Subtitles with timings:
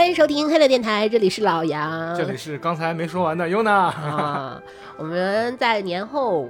[0.00, 3.88] 欢迎收听黑乐电台，这里是老杨，这里是刚才没说完的优娜。
[3.88, 4.62] 啊，
[4.96, 6.48] 我们在年后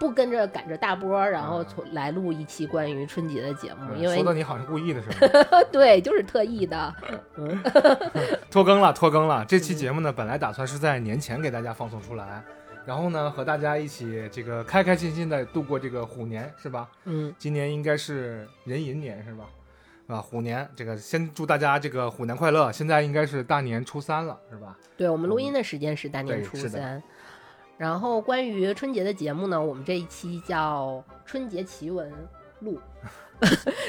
[0.00, 5.28] 不跟着赶着大波，然后从来录一期关于春节的节目，因为说的你好像故意的是吧？
[5.70, 6.94] 对，就是特意的。
[8.50, 9.44] 拖更了，拖更了。
[9.44, 12.42] 这期节目呢，本来打算是在年前给大家放送出来，
[12.86, 16.88] 然后呢，和大家一起这个开开心心的度过这个虎年，是吧？
[17.04, 19.44] 嗯，今年应该是壬寅年，是吧？
[20.08, 22.72] 啊，虎年，这个先祝大家这个虎年快乐。
[22.72, 24.74] 现在应该是大年初三了，是吧？
[24.96, 27.02] 对，我们录音的时间是大年初三。
[27.76, 32.10] 然后关于春节的节目呢，我们这一期叫 《春节奇闻
[32.60, 32.80] 录》，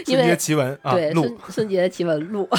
[0.04, 2.50] 春节奇闻啊，对，春春节奇闻录，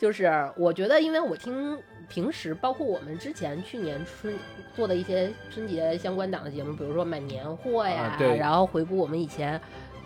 [0.00, 1.76] 就是我觉得，因为我听
[2.08, 4.32] 平时包括我们之前去年春
[4.76, 9.60] 做的一些春节相关档的节目，比如说买年货呀，然后回顾我们以前。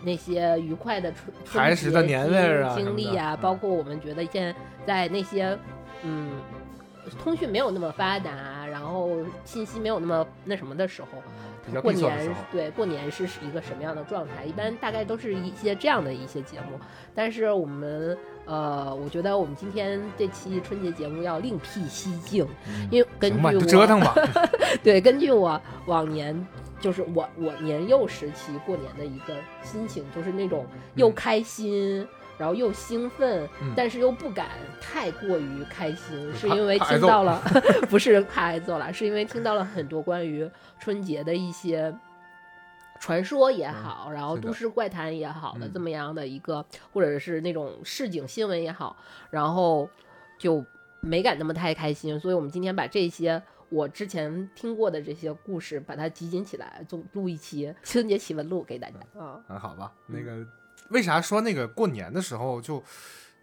[0.05, 5.57] 那些愉快的春春节的年味啊，经历啊，包括我们觉得现在那些
[6.03, 6.29] 嗯，
[7.21, 14.45] 通讯没有那么发达，然后信息没有那么那什么的时候，过年对过年是一个什么样的状态？
[14.45, 16.79] 一般大概都是一些这样的一些节目。
[17.15, 22.47] 但是我们呃，我觉得我们今天这期春节节目要另辟蹊径，
[22.91, 24.13] 因为根据我折腾吧，
[24.83, 26.45] 对，根据我往年。
[26.79, 34.49] 就是我我年幼时期过年的一个心情，就是那种又开心，然后又兴奋，但是又不敢
[34.81, 37.41] 太过于开心，是因为听到了
[37.89, 40.47] 不是怕挨揍了，是因为听到了很多关于
[40.79, 41.95] 春节的一些
[42.99, 46.63] 传说也好，然后都市怪谈也好的这么样的一个，
[46.93, 48.95] 或者是那种市井新闻也好，
[49.31, 49.89] 然后
[50.37, 50.63] 就
[50.99, 53.41] 没敢那么太开心，所以我们今天把这些。
[53.75, 58.95] 我之前听过的这些故事，把它集锦起来，做录一期春节奇闻录给大家。
[59.19, 59.91] 啊，那好吧。
[60.07, 60.47] 那个
[60.91, 62.81] 为啥说那个过年的时候就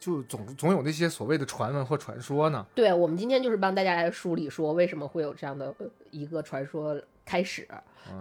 [0.01, 2.67] 就总总有那些所谓的传闻或传说呢？
[2.75, 5.75] 对，我们今天就是帮大家来梳理，说为什么会有这样的
[6.11, 7.69] 一个传说开始。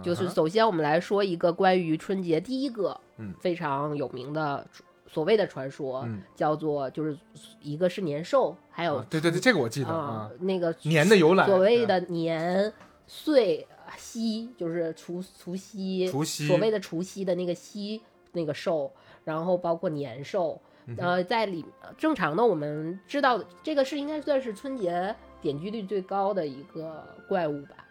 [0.02, 3.00] 就是首先我们来说一个关于春节第一个
[3.40, 4.66] 非常有名的。
[5.12, 7.14] 所谓的传说叫做，就是
[7.60, 12.72] 一个是年兽，还有对对对，这个我记得啊，那个年的由来，所谓的年
[13.06, 13.66] 岁
[13.98, 18.00] 夕，就是除除夕，除夕所谓的除夕的那个夕
[18.32, 18.90] 那个兽，
[19.24, 20.58] 然后包括年兽，
[20.96, 21.62] 呃，在里
[21.98, 27.81] 正常的我们知道，这个是应该算是春节点击率最高的一个怪物吧。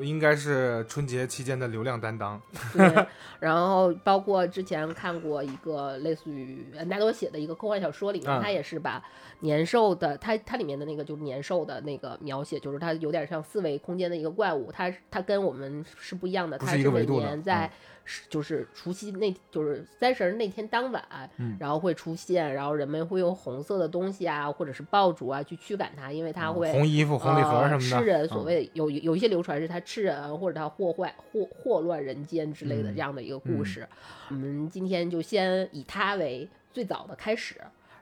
[0.00, 2.40] 应该是春节期间的流量担当，
[2.72, 3.06] 对。
[3.40, 9.02] 然后包括之前看过一个类似于纳多写的一个科幻小说里面，他也是把
[9.40, 17.70] 年兽的，他他里面的那个就是年兽的那个描写，就是它有点像四维空间的一个怪物，它它跟我们是不一样的，它是每年在。
[18.28, 21.02] 就是除夕那，就是三十那天当晚，
[21.58, 27.80] 然后会出现，然后人们会用红色的东西啊，或者是爆竹啊去驱赶它，因为它会红衣服、红礼盒什么的。
[27.80, 33.88] 吃人，所谓有有一些流传是它吃人，或者它祸坏、祸祸乱人间之类的这样的一个故事。
[34.28, 37.56] 我们今天就先以它为最早的开始。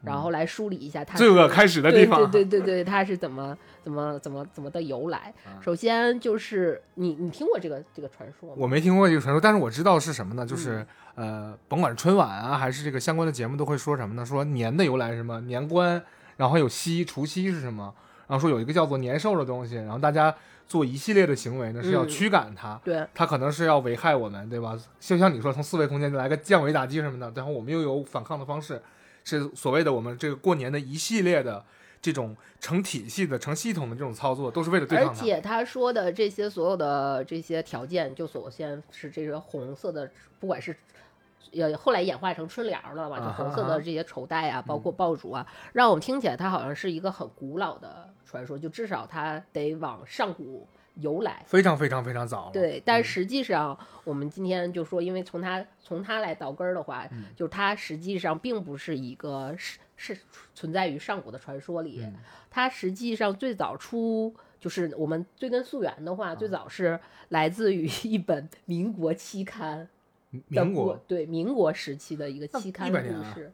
[0.05, 5.33] 然后来梳理一下它罪恶开始的地方，对对对 对，它是怎么怎么怎么怎么的由来？
[5.61, 8.57] 首先就是你你听过这个这个传说吗？
[8.59, 10.45] 我没听过这个传说，但是我知道是什么呢？
[10.45, 14.27] 就是呃，甭管是春晚啊，还是这个相关的节目，都会说什么呢？
[14.27, 15.41] 说年的由来是什么？
[15.43, 16.03] 年关，
[16.37, 17.95] 然后有夕，除夕是什么？
[18.27, 20.35] 然后说有一个叫做年兽的东西，然后大家
[20.67, 24.77] 做一系列的行为呢，是要驱赶它，对，它可能是要危害我们，对吧？
[24.99, 28.81] 就像你说，从四维空间来个降维打击什么的，然后我们又有反抗的方式。
[29.25, 31.65] 是所谓的我们这个过年的一系列的
[32.01, 40.11] 这种成体系的、成系统的这种操作，都是为了对抗而且他说的这些所有的这些条件，就首先是这个红色的，
[40.41, 40.77] 不管是
[41.53, 50.67] 呃后来演化成春联了嘛，就红色的这些绸带啊，包括爆竹啊，让我们听起来它好像是一个很古老的传说，就至少它得往上古。
[50.97, 60.17] 由来非常非常非常早，对，但实际上我们今天就说，因为从它从它来倒根儿的话，就是它实际上并不是一个是是
[60.55, 62.07] 存在于上古的传说里，
[62.51, 67.01] 它实际上最早出就是我们追根溯源的话，最早是
[67.31, 69.89] 来自于一本民国期刊，
[70.49, 73.51] 民国对民国时期的一个期刊故事。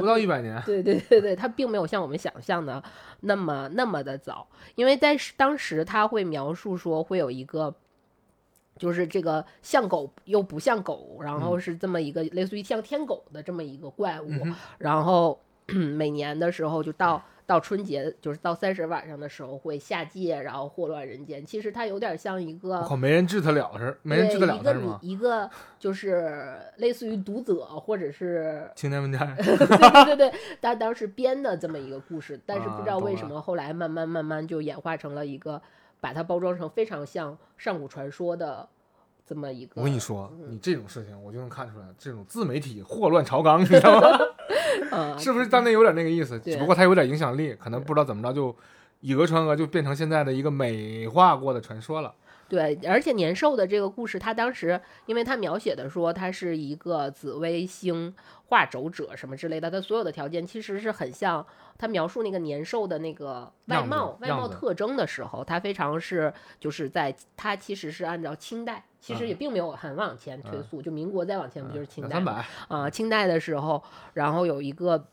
[0.00, 2.82] 不到一百年，对对对对，它并没有像我们想象的
[3.20, 7.74] 那么那么的早，因为在当时他会描述说会有一个，
[8.76, 14.30] 就是这个像狗又不像狗，然后是这么一个类似于像天狗的这么一个怪物，
[14.78, 21.44] 然后 每年的时候就到到春节就是到三十晚上的时候会下界，然后祸乱人间。
[21.44, 24.98] 其实它有点像一个，我靠，没人治他了是，没人治得了他是吗？
[25.02, 35.60] 一个就是类似于读者或者是 青年文摘，对对对对，他当时编的这么一个故事，但是不知道为什么后来慢慢慢慢就演化成了一个，
[36.00, 38.68] 把它包装成非常像上古传说的。
[39.26, 44.18] 这么一个，我跟你说，你这种事情我就能看出来，这种自媒体祸乱朝纲，你知道吗？
[45.18, 46.38] 是不是当年有点那个意思？
[46.40, 48.54] 只不过他有点影响力，可能不知道怎么着就
[49.00, 52.12] 以讹传讹，就变成现在的一个美化过的传说了。
[52.48, 58.14] 对，而且年兽的这个故事，他当时因为他描写的说他是一个紫微星
[58.46, 61.44] 化轴者什么之类的，他所有的条件其实是很像
[61.78, 68.84] 他描述那个年兽的那个外貌外貌特征的时候，他非常是就是在他其实是按照清代。
[69.00, 72.18] 其实也并没有很往前推溯，就民国再往前不就是清代
[72.68, 72.88] 啊？
[72.88, 73.82] 清代的时候，
[74.14, 75.06] 然后有一个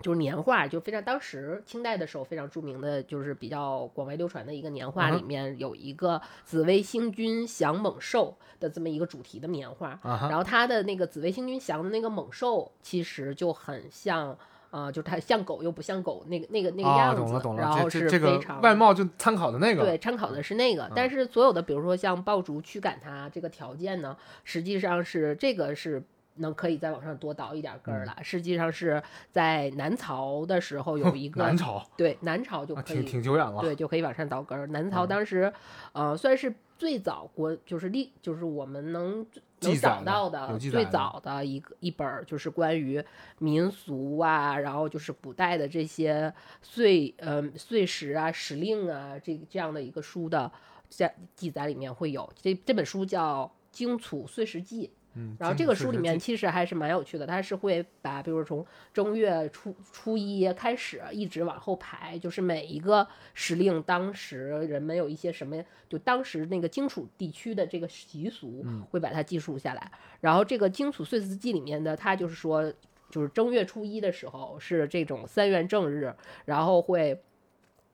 [0.00, 14.36] 就是年画，就非常当时清代的时候非常著名的就是比较广为流传的一个年画，里面有一个紫微星君降猛兽的这么一个主题的年画，然后它的那个紫微星君降的那个猛兽，其实就很像。
[14.70, 17.60] 啊，就它像狗又不像狗，那个那个那个样子，懂了懂了。
[17.60, 20.88] 然后是非常外貌就参考的那个，对，参考的是那个。
[20.94, 26.00] 但是所有的，比如说像爆竹驱赶它这个条件呢，实际上是这个是
[26.40, 28.16] 能可以再往上多倒一点根儿了。
[28.22, 34.66] 实际上是在南朝的时候有一个南朝，对，南朝就可以挺久远了，对，就可以往上倒根儿。
[34.66, 35.52] 南朝当时，
[35.92, 39.26] 呃，算是最早国，就是历，就是我们能。
[39.62, 43.04] 能找到的最早的一个一本就是关于
[43.40, 46.32] 民俗啊，然后就是古代的这些
[46.62, 50.50] 岁呃岁时啊、时令啊，这这样的一个书的
[50.88, 54.86] 在记载里面会有这这本书叫《荆楚岁时记》。
[55.14, 69.90] 嗯，然后这个书里面其实还是蛮有趣的，它是会把，比如从正月初初一开始，一直往后排，就是每一个时令，当时人们有一些什么，就当时那个荆楚地区的这个习俗，会把它记述下来。
[70.20, 72.72] 然后这个《荆楚岁时记》里面的，它就是说，
[73.10, 76.14] 就是正月初一的时候是这种三元正日，
[76.44, 77.20] 然后会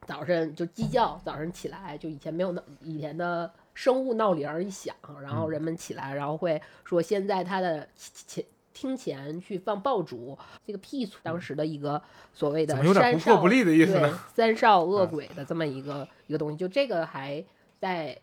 [0.06, 3.50] 早晨就鸡叫，早晨起来就以前没有那以前的。
[3.76, 8.42] 生物闹铃儿一响，然后人们起来，然后会说先在他的前
[8.72, 10.36] 厅前去放爆竹，
[10.66, 12.02] 这个辟除当时的一个
[12.32, 16.56] 所谓的三少不利的意思对三少恶鬼的这么一个一个东西。
[16.56, 17.44] 就这个还
[17.78, 18.18] 在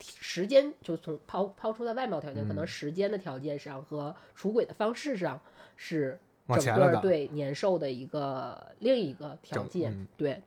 [0.00, 5.40] 时间，就从抛抛出的外貌条件，可能时间的条件上和除鬼的方式上
[5.76, 6.18] 是
[6.60, 10.08] 整个对年兽的一个另一个条件。
[10.16, 10.42] 对，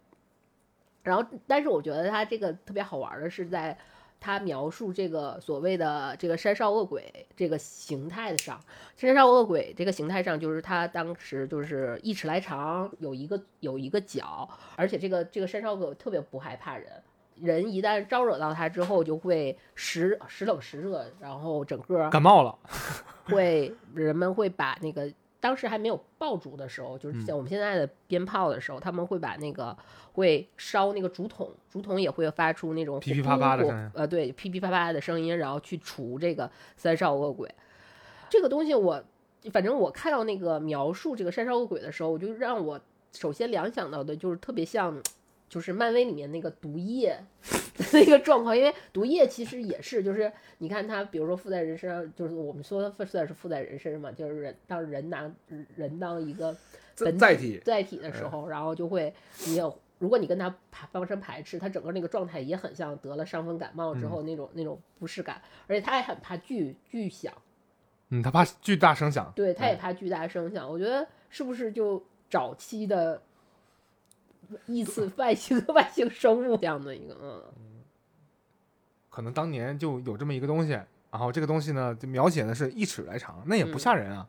[1.01, 3.77] 然后但是我觉得他这个特别好玩的是在。
[4.19, 8.59] 他描述这个所谓的这个山少恶鬼这个形态上，
[8.95, 16.91] 山少恶鬼这个形态上，就是他当时就是一尺来长，有一个有一个角，而且这个这个山少恶鬼特别不害怕人，
[17.35, 22.57] 人一旦招惹到他之后，就会时时冷时热，然后整个感冒了，
[23.25, 25.11] 会人们会把那个。
[25.39, 29.75] 当时还没有爆竹的时候，就是像我们现在的鞭炮的时候，他们会把那个
[30.13, 37.49] 会烧那个竹筒，竹筒也会发出那种噼噼啪啪的声音，呃，对，噼噼啪啪的声音，然后去除这个三少恶鬼。
[38.29, 39.03] 这个东西我，
[39.51, 42.79] 反正我看到那个描述这个三少恶鬼的时候，我就让我
[43.13, 45.01] 首先联想到的就是特别像。
[45.49, 47.19] 就是漫威里面那个毒液
[47.75, 55.29] 的那个状况，因为毒液其实也是，就是你看他，比如说附在人身上，就是我们说的附在是附在人身上嘛，就是人当人拿
[55.75, 56.55] 人当一个
[56.93, 59.11] 载体载体的时候，然后就会
[59.47, 67.33] 你有，如果你跟他排发生排斥，他整个那个状态也很像得了伤风感冒之后那种那种不适感，而且他还很怕巨巨响，
[68.09, 73.19] 嗯，他怕巨大声响，对，他也怕巨大声响，我觉得是不是就早期的。
[74.65, 77.43] 异次外星 外星生物这样的一个，嗯，
[79.09, 80.71] 可能当年就有这么一个东西，
[81.11, 84.27] 然后这个东西呢，就描写的是一尺来长，那也不吓人啊，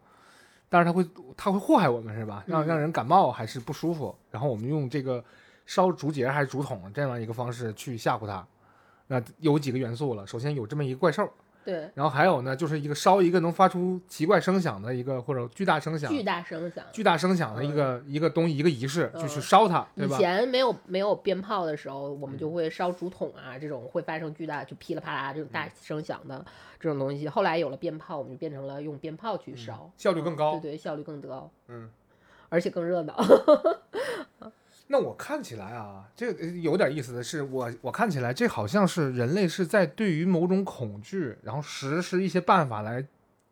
[0.69, 2.45] 但是它会它会祸害我们是吧？
[2.47, 5.25] 让让人感冒还是不舒服，然后我们用这个
[5.67, 8.47] 烧竹节还是竹筒这样一个方式去吓唬它，
[9.07, 11.31] 那有几个元素了，首先有这么一个怪兽。
[11.62, 20.17] 对，然后还有呢，就是一个烧一个能发出奇怪声响的一个或者巨大声响、巨大声响、巨大声响的一个一个东西，一个仪式，就去烧它，对吧？
[20.17, 26.45] 以前没有没有鞭炮的时候，我们就会烧竹筒啊，这种会发生巨大就噼里啪啦这种大声响的
[26.79, 27.29] 这种东西。
[27.29, 31.90] 后来有了鞭炮，我们就变成了用鞭炮去烧，效率更高，对对，效率更高，嗯，
[32.49, 33.14] 而且更热闹。
[34.92, 36.32] 那我看起来啊，这
[36.62, 43.06] 有点意思的是，我我看起来这好像是人类是在对于某种恐惧，然后实施一些办法来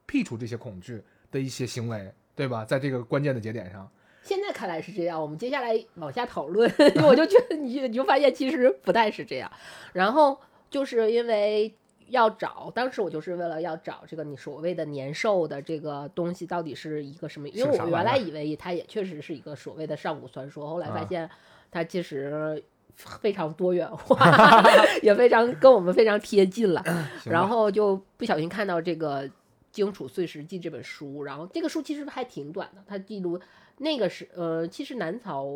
[0.04, 2.64] 辟除这些恐惧的一些行为，对吧？
[2.64, 3.88] 在这个关键的节点上，
[4.25, 6.68] 现在看来是这样，我们接下来往下讨论，
[7.07, 9.49] 我就觉得你你就发现其实不太是这样。
[9.92, 11.73] 然后就是因为
[12.09, 21.29] 要找，当时我就是为了要找这个你所谓的年兽的这个东西到底是一个什么，因为我原来以为它也确实是一个所谓的上古传说，后来发现
[21.71, 22.62] 它其实
[22.95, 24.62] 非常多元化，
[25.03, 26.83] 也非常跟我们非常贴近了。
[27.25, 29.25] 然后就不小心看到这个
[29.71, 33.41] 《荆楚岁时记》这本书，然后这个书其实还挺短的，它记录。
[33.81, 35.47] 那个是呃，其实南朝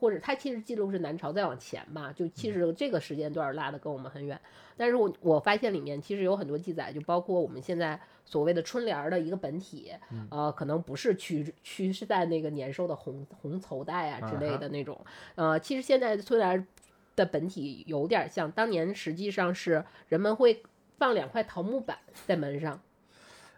[0.00, 4.40] 或者它其实记录是南朝再往前吧，就其实这个时间段拉的跟我们很远。
[4.78, 9.92] 但是我我发现里面其实有很多记载，就包括我们现在所谓的春联的一个本体，
[10.30, 14.98] 呃，可能不是趋趋是在那个年兽的红红绸带啊之类的那种。
[15.34, 16.66] 呃，其实现在春联
[17.14, 20.62] 的本体有点像当年，实际上是人们会
[20.96, 22.80] 放两块桃木板在门上。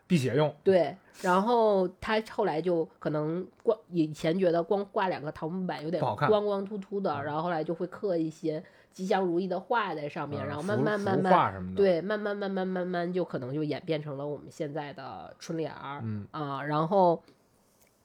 [0.08, 11.32] 辟邪用对，然后他后来就可能光以前觉得光挂两个桃木板有点光光秃秃的，然后后来就会刻一些吉祥如意的画在上面，然后慢慢慢慢
[11.76, 17.22] 对，慢慢慢慢慢慢就可能就演变成了我们现在的春联儿，嗯啊，然后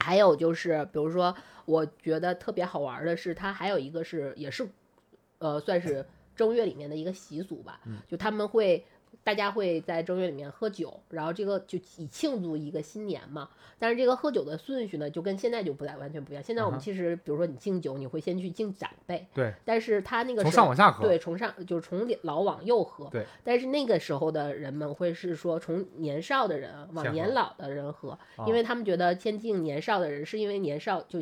[0.01, 1.33] 还有就是比如说
[1.63, 4.67] 我觉得特别好玩的是，它还有一个是也是
[5.39, 6.05] 呃算是
[6.35, 7.79] 正月里面的一个习俗吧，
[8.09, 8.85] 就他们会。
[9.23, 13.49] 大家会在正月里面喝酒，然后这个就以庆祝一个新年嘛。
[13.79, 16.43] 但是这个喝酒的顺序呢，就跟现在就不太完全不一样。
[16.43, 19.53] 现在我们其实，比如说你敬酒，你会先去敬长辈，对。
[19.65, 23.25] 但是他那个从上往下喝，对，从上就是从老往右喝，对。
[23.43, 31.19] 但是那个时候的人们会是说从年少的人往年老的人喝，因为他们觉得先敬年少的人，是因为年少就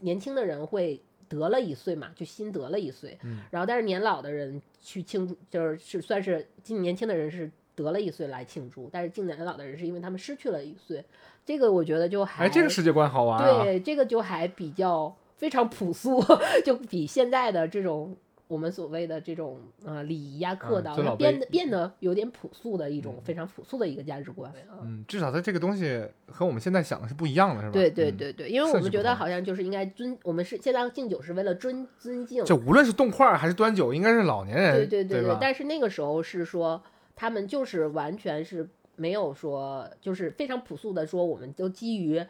[0.00, 1.02] 年轻的人会。
[1.30, 3.18] 得了一岁嘛，就新得了一岁，
[3.50, 11.02] 然后但是年老的人去庆祝，就是是算是今年轻的人是得了一岁来庆祝，但是敬年老的人是因为他们失去了一岁，
[11.46, 16.22] 这个我觉得就还哎，这个世界观好玩啊，对，这个就还比较非常朴素，
[16.66, 18.14] 就比现在的这种。
[18.50, 24.52] 我们所谓的这种呃礼仪呀、客道，它变得变得有点朴素的一种非常朴素的一个价值观。
[24.82, 27.72] 嗯，至少它这个东西和我们现在想的是不一样的，是吧？
[27.72, 32.44] 对对对对，因为我们觉得好像就是应该尊，我们是现在敬酒是为了尊尊敬。
[32.44, 34.74] 就无论是动筷还是端酒，应该是老年人。
[34.74, 35.38] 对对对对。
[35.40, 36.82] 但是那个时候是说，
[37.14, 42.20] 他们就是完全是没有说，就是非常朴素的说，我们都基于。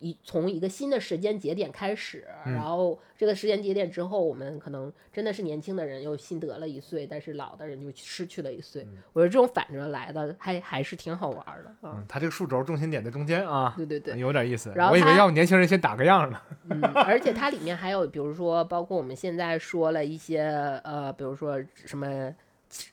[0.00, 8.86] 一从一个新的时间节点开始，然后这个时间节点之后，我们可能真的是年轻的人又新得了一岁，但是老的人就失去了一岁。
[9.12, 11.74] 我觉得这种反着来的还还是挺好玩的。
[11.82, 14.72] 嗯，它这个数轴重心点在中间啊，对对对，有点意思。
[14.74, 16.40] 然后我以为要年轻人先打个样呢。
[16.70, 20.40] 嗯，而且它里面还有，比如说，包括我们现在说了一些
[20.84, 22.34] 呃，比如说什么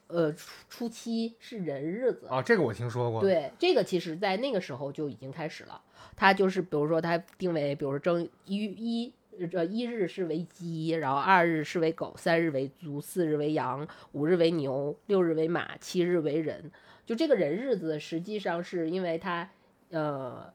[0.07, 3.21] 呃初初七是人日子啊，这个我听说过。
[3.21, 5.81] 对，这个其实在那个时候就已经开始了。
[6.21, 9.11] 它就是，比如说，它定为，比如说正一一
[9.47, 16.71] 这一日是为鸡，然后二日是为狗，三日为猪，四日为羊，五日为牛，六日为马，七日为人。
[17.07, 19.49] 就这个人日子，实际上是因为他，
[19.89, 20.53] 呃，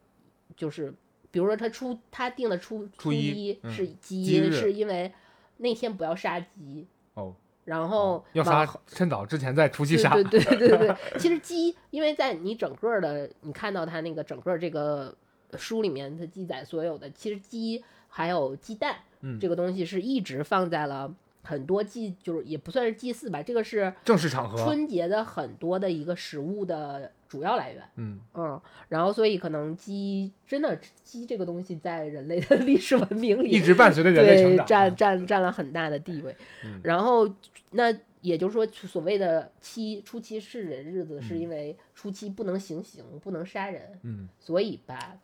[0.57, 0.95] 就是
[1.33, 5.13] 比如说他初他定的初初一是鸡，是因为
[5.57, 10.11] 那天不要杀鸡哦，然后要杀趁早之前在除夕杀。
[10.11, 15.13] 对对对对对， 其实鸡，因为在你整个的你看到它那个整个这个。
[15.57, 28.21] 书里面它记载所有的，其实鸡还有鸡蛋，嗯，这个东西是一直放在了很多祭，就是也不算是祭祀吧，这个是正式场合，春节的很多的一个食物的主要来源，嗯。
[28.35, 36.37] 嗯，然后所以可能鸡真的鸡这个东西在人类的 历史文明里一直伴随着人类成长，占占占了很大的地位，
[36.83, 37.29] 然后
[37.71, 37.97] 那。
[38.27, 45.17] 也就是说，所谓的七初七是人日子，是因为初七不能行刑，不能杀人，嗯，所以把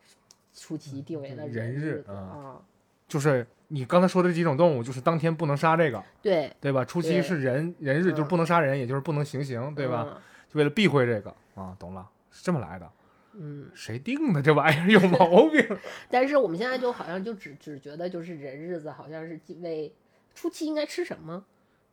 [0.55, 2.63] 初七定为了人日啊。
[3.09, 6.85] 就是你刚才说的这几种动物，就是当天不能杀这个，对对吧？
[6.85, 10.23] 初七是人人日，就是不能杀人，也就是不能行刑，对吧？
[10.49, 12.89] 就为了避讳这个啊，懂了，是这么来的。
[13.33, 15.67] 嗯，谁定的这玩意儿有毛病？
[16.09, 19.93] 但是我们现在就好像就只只觉得就是人日子，好像是为
[20.35, 21.45] 初七应该吃什么？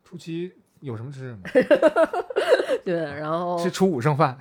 [0.03, 0.53] 初七。
[0.81, 1.41] 有什么吃什么，
[2.85, 4.37] 对，然后是初五剩饭，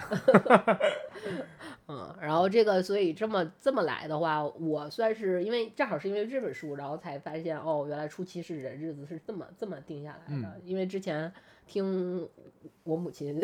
[1.88, 10.61] 嗯，然后这个，所以这么这么来的话，我算是因为正好是因为这本书，然后才发现哦，原来初七是人日子是这么这么定下来的。
[10.64, 11.33] 因为之前
[11.66, 12.28] 听
[12.85, 13.40] 我母亲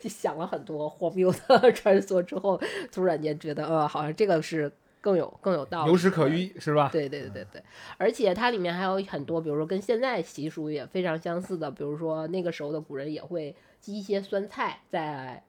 [0.00, 2.60] 就 想了很多荒谬的传说之后，
[2.92, 4.70] 突然间觉得，呃，好像这个是。
[5.00, 6.88] 更有更有道理，有史可依是吧？
[6.92, 7.62] 对对对对对，
[7.96, 15.42] 而且它里面还有很多，比如说跟现在习俗也非常相似的，比如说那个时候的古人也会积一些酸菜在。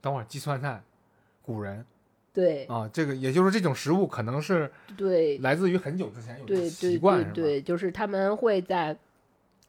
[0.00, 0.82] 等会儿积酸菜，
[1.42, 1.84] 古人。
[2.32, 2.66] 对。
[2.66, 8.94] 啊，这个也就是这种食物可能是对来自于很久之前有的对对习惯，对对，就是他们会在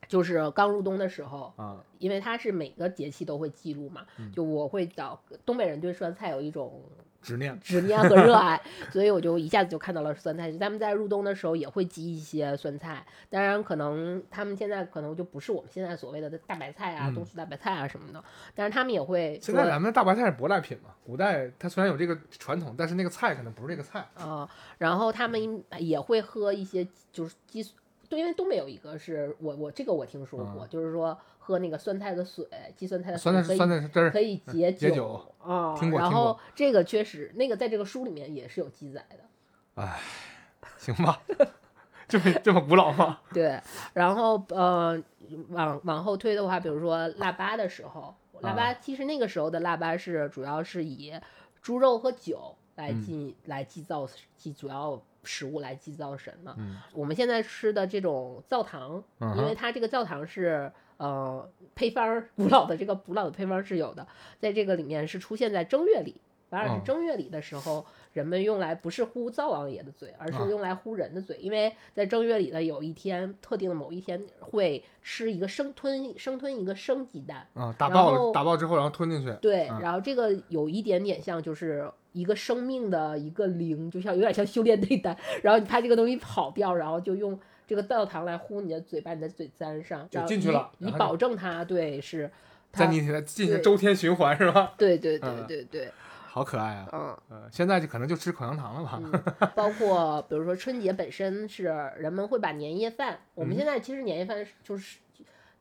[0.08, 4.32] 就是刚入冬的时候，啊，因为它是每个节气都会记录嘛，嗯。
[4.34, 6.82] 就我会找东北人对酸菜有一种
[7.26, 7.58] 执念。
[7.60, 10.52] 执念和热爱，所以我就一下子就看到了酸菜。
[10.54, 24.06] 他们在入冬的时候也会积一些酸菜，当然可能他们现在可能就不是我们现在所谓的大白菜啊、嗯冬储大白菜啊什么的，但是他们也会现在咱们的大白菜是舶来品嘛，古代它虽然有这个传统，但是那个菜可能不是这个菜。
[24.16, 27.66] 啊、然后他们也会喝一些就是激。
[28.08, 32.44] 对，因为东北有一个是我我这个我听说过，就是说喝那个酸菜的水，
[32.76, 35.76] 鸡酸菜的水酸菜可以酸菜可以解解酒酒啊。
[35.78, 39.18] 听过然后这个确实，那个在这个书里面也是有记载的。
[39.76, 40.00] 哎，
[40.80, 41.22] 行吧，
[42.08, 43.20] 这么这么古老吗？
[43.32, 43.62] 对，
[43.94, 45.00] 然后呃，
[45.50, 51.14] 往往后推的话，比如说腊八的时候，腊八啊其实那个时候的腊八是主要是以
[51.62, 56.56] 猪肉和酒来嗯祭、来祭灶祭主要食物来祭灶神的。
[56.58, 64.08] 嗯我们现在吃的这种灶糖，因为它这个灶糖是呃配方儿古老的这个古老的配方是有的，
[64.40, 66.16] 在这个里面是出现在正月里。
[66.48, 67.84] 反而哦是正月里的时候，
[68.14, 79.34] 人们用来不是呼灶王爷的嘴，而是啊用来呼人的嘴，因为在正月里的有一天特定的某一天会吃一个生吞生吞一个生鸡蛋，啊，打爆了打爆之后，然后吞进去。
[79.42, 87.38] 对，啊然后这个有一点点像就是一个生命的一个灵，就像有点像修炼内丹，然后你怕这个东西跑掉，然后就用
[87.68, 92.30] 这个灶糖来呼你的嘴，把你的嘴粘上，就进去了以以然后保证它对是
[92.72, 94.74] 它，在你进行周天循环是吧？
[94.78, 95.92] 对对对嗯对对，
[96.28, 96.88] 好可爱啊！
[96.92, 97.18] 嗯。
[97.30, 99.02] 呃，现在就可能就吃口香糖了吧？
[99.02, 101.64] 嗯， 包括比如说春节本身是
[101.98, 105.00] 人们会把年夜饭，我们嗯现在其实年夜饭就是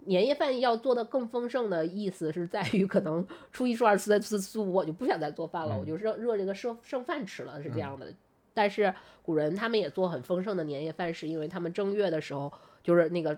[0.07, 8.13] 年夜饭要做的更丰盛的意思是在于可能初一、初二、初三、初四、初五我就不想再做饭了，我嗯就热热这个剩剩饭吃了，是这样的。
[8.55, 12.51] 但是古人他们也做很丰盛的年夜饭，是因为他们正月的时候
[12.83, 13.37] 就是那个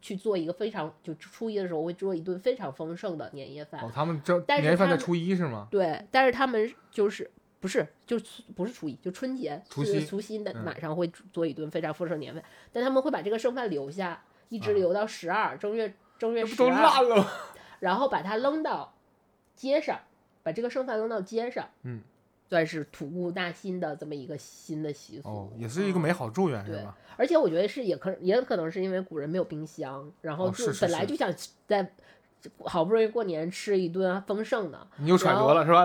[0.00, 3.80] 去做一个非常就初一的时候会做一顿非常丰盛的年夜饭。
[3.82, 5.68] 哦，他们正但是他们年夜饭在初一是吗？
[5.70, 17.26] 对，但是他们就是不是就是不是初一，就春节是除夕除夕的嗯晚上会做一顿非常丰盛年饭，但他们会把这个剩饭留下，一直啊留到十二、正月正月十二，烂了？
[17.80, 18.94] 然后把它扔到
[19.56, 19.98] 街上，
[20.42, 22.00] 把这个剩饭扔到街上，嗯，
[22.48, 25.28] 算是吐故纳新的这么一个新的习俗。
[25.28, 26.96] 哦，也是一个嗯美好祝愿是对吧？
[27.16, 31.32] 而且我觉得是也可也可能是因为古人没有冰箱，然后哦就本来就想
[31.66, 31.92] 在
[32.64, 35.84] 好不容易过年吃一顿丰盛的，你又揣然后度了是吧？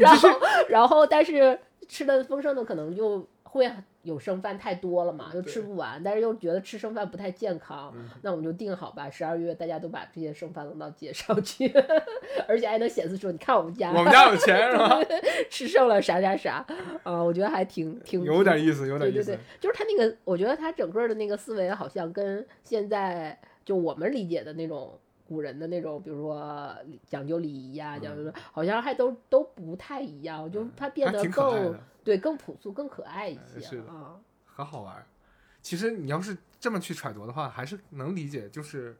[0.00, 0.28] 然后
[0.68, 3.70] 然后但是吃的丰盛的可能就会
[4.02, 11.72] 有剩饭太多了嘛，又吃不完，但是又觉得吃剩饭不太健康，嗯那我们就定好吧，十二月大家都把这些剩饭扔到街上去，
[12.48, 14.98] 而且还能显示出，你看我们家，我们家有钱是吧？
[15.48, 16.66] 吃剩了啥啥啥，
[17.04, 24.98] 啊、我觉得还挺挺有点意思，有点意思对对对。，就是他那个，我觉得他整个的那个思维好像跟现在就我们理解的那种
[25.32, 34.20] 古人的那种，比如说讲究礼仪呀、讲究好像还都都不太一样，就它变得更，对更朴素、更可爱一呃些是的啊。
[34.44, 35.02] 很好玩。
[35.62, 38.94] 其实你要是这么去揣度的话，还是能理解，就是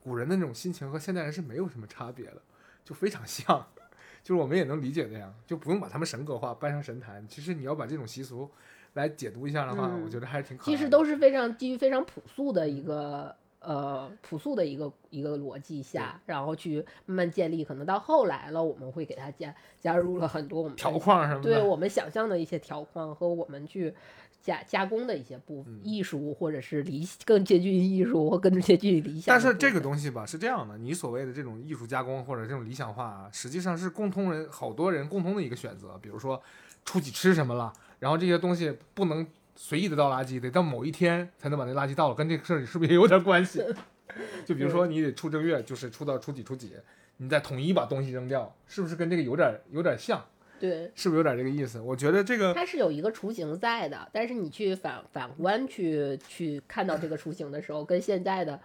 [0.00, 2.40] 古人的那种心情和现代人是没有什么差别的，
[2.82, 3.66] 就非常像。
[4.24, 7.24] 就是我们也能理解那样，就不用把他们神格化，搬上神坛。
[7.28, 8.50] 其实你要把这种习俗
[8.94, 10.72] 来解读一下的话，嗯我觉得还是挺可爱的。
[10.72, 13.36] 其实都是非常基于非常朴素的一个
[13.66, 17.64] 呃朴素的一个一个逻辑下，然后去慢慢建立。
[17.64, 21.50] 可能到后来了，我们会给它加加入了很多我们条框什么的。
[21.50, 23.92] 对我们想象的一些条框和我们去
[24.40, 29.34] 加加工的一些部嗯艺术，或者是理更接近于艺术或更接近于理想。
[29.34, 35.98] 但是这个东西吧是这样的，你所谓的这种艺术加工或者这种理想化啊，实际上是共通人好多人共通的一个选择。
[36.00, 36.40] 比如说
[36.84, 43.64] 出去吃什么了，然后这些东西不能随意的倒垃圾，得到某一天才能把那垃圾倒了，跟这个事儿是不是也有点关系？
[44.46, 46.74] 就比如说你得出正月，就是出到初几初几，
[47.16, 50.24] 你再统一把东西扔掉，是不是跟这个有点有点像？
[50.58, 51.80] 对，是不是有点这个意思？
[51.80, 58.58] 我觉得这个它是有一个雏形在的，但是你去反反观去去看到这个雏形的时候，跟现在的，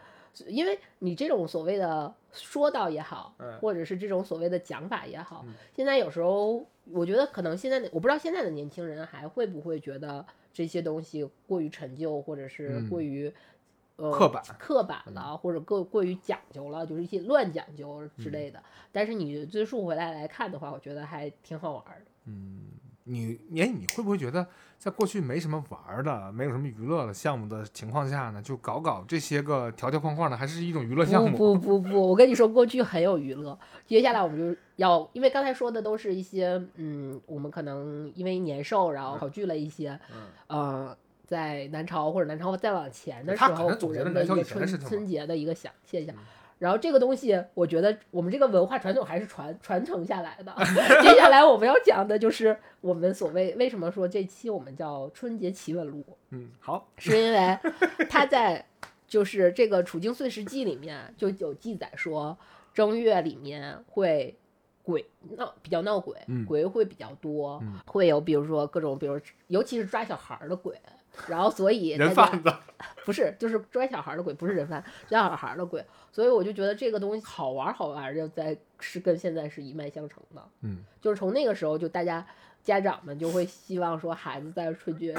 [0.48, 13.34] 因为你这种所谓的说道也好，嗯或者是这种所谓的讲法也好，嗯现在有时候我觉得可能现在的我不知道现在的年轻人还会不会觉得这些东西过于陈旧，或者是嗯过于。
[13.98, 18.64] 呃，刻板刻板了，或者过过于讲究了，就是一些乱讲究之类的。
[18.92, 22.06] 但是你追溯回来来看的话，我觉得还挺好玩儿的。
[22.26, 22.62] 嗯，
[23.04, 24.48] 你哎，你会不会觉得
[24.82, 31.38] 在过去没什么玩儿的，没有什么娱乐的项目的情况下呢，就搞搞这些个条条框框的，还是一种娱乐项目？
[31.38, 33.56] 不不不不，我跟你说，过去很有娱乐。
[33.86, 40.00] 接下来我们就要，因为刚才说的都是一些，嗯，我们可能因为年兽，然后考据了一些，
[40.48, 46.16] 呃，在南朝或者南朝再往前的时候，古人的一个春春节的一个想现象。
[46.62, 50.56] 然后这个东西，我觉得我们这个文化传统还是传传承下来的。
[51.02, 56.06] 接下来我们要讲的就是我们所谓为什么说这期我们叫春节奇闻录。
[56.30, 57.58] 嗯，好，是因为
[58.08, 58.64] 他在
[59.08, 62.38] 就是这个《楚经岁时记》里面就有记载说，
[62.76, 64.38] 正月里面会
[64.84, 65.04] 鬼
[65.36, 66.16] 闹，比较闹鬼，
[66.48, 70.80] 鬼会比较多，会有比如说各种，比如尤其是抓小孩的鬼。
[71.28, 72.54] 然后，所以人贩子
[73.06, 75.84] 不是，就是抓小孩的鬼，不是人贩，抓小孩的鬼。
[76.12, 80.44] 所以我就觉得这个东西好玩，好玩就在是跟现在是一脉相承的。
[80.62, 82.26] 嗯，就是从那个时候，就大家
[82.64, 85.16] 家长们就会希望说，孩子在春节，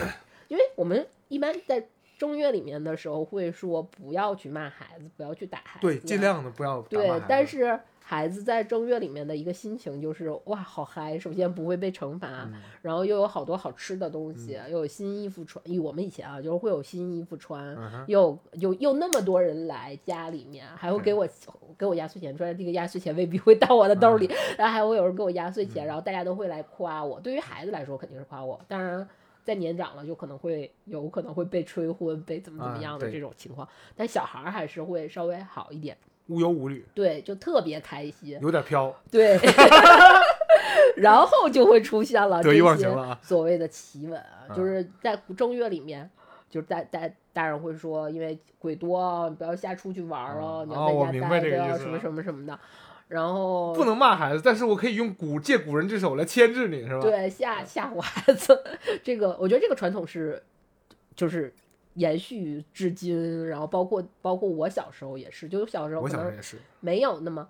[0.49, 1.87] 因为我们一般在
[2.23, 7.81] 正月里面的时候会说不要去骂孩子，不要去打孩子，对，尽量的不要对，但是。
[8.05, 11.17] 孩子在正月里面的一个心情就是哇，好嗨！
[11.19, 12.51] 首先不会被惩罚，
[12.83, 15.63] 然后又有好多好吃的东西，又有新衣服穿。
[15.67, 17.75] 以我们以前啊，就是会有新衣服穿，
[18.09, 21.27] 又又又那么多人来家里面，还会给我
[21.79, 22.37] 给我压岁钱。
[22.37, 27.21] 虽然这个压岁钱未必会到我的兜里，然后还会有人给我压岁钱，然后大家都会来夸我。
[27.21, 29.09] 对于孩子来说肯定是夸我，当然
[29.43, 33.69] 在年长了就可能会有可能会被催婚，被怎么怎么样的这种情况。
[33.97, 35.97] 但小孩还是会稍微好一点。
[36.29, 39.37] 无忧无虑，对，就特别开心，有点飘，对，
[40.97, 46.09] 然后就会出现了得意忘形了所谓的奇闻啊，就是在正月里面，
[46.49, 52.59] 就是大大大人会说，因为鬼多，不要瞎出去玩儿啊，你要在家待着，什么什么什么的。
[53.13, 57.01] 然后不能骂孩子，但是我可以用古借古人之手来牵制你，是吧？
[57.01, 58.63] 对，吓吓唬孩子，
[59.05, 60.43] 这个我觉得这个传统是，
[61.15, 61.53] 就是。
[61.97, 67.47] 延续至今，然后包括包括我小时候也是，就小时候我小时候也是没有那么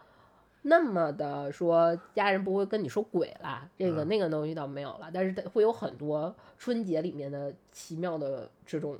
[0.62, 8.98] 那么的说家人不会跟你说鬼啦，这个那个东西倒没有了，但是会有很多春节里面的奇妙的这种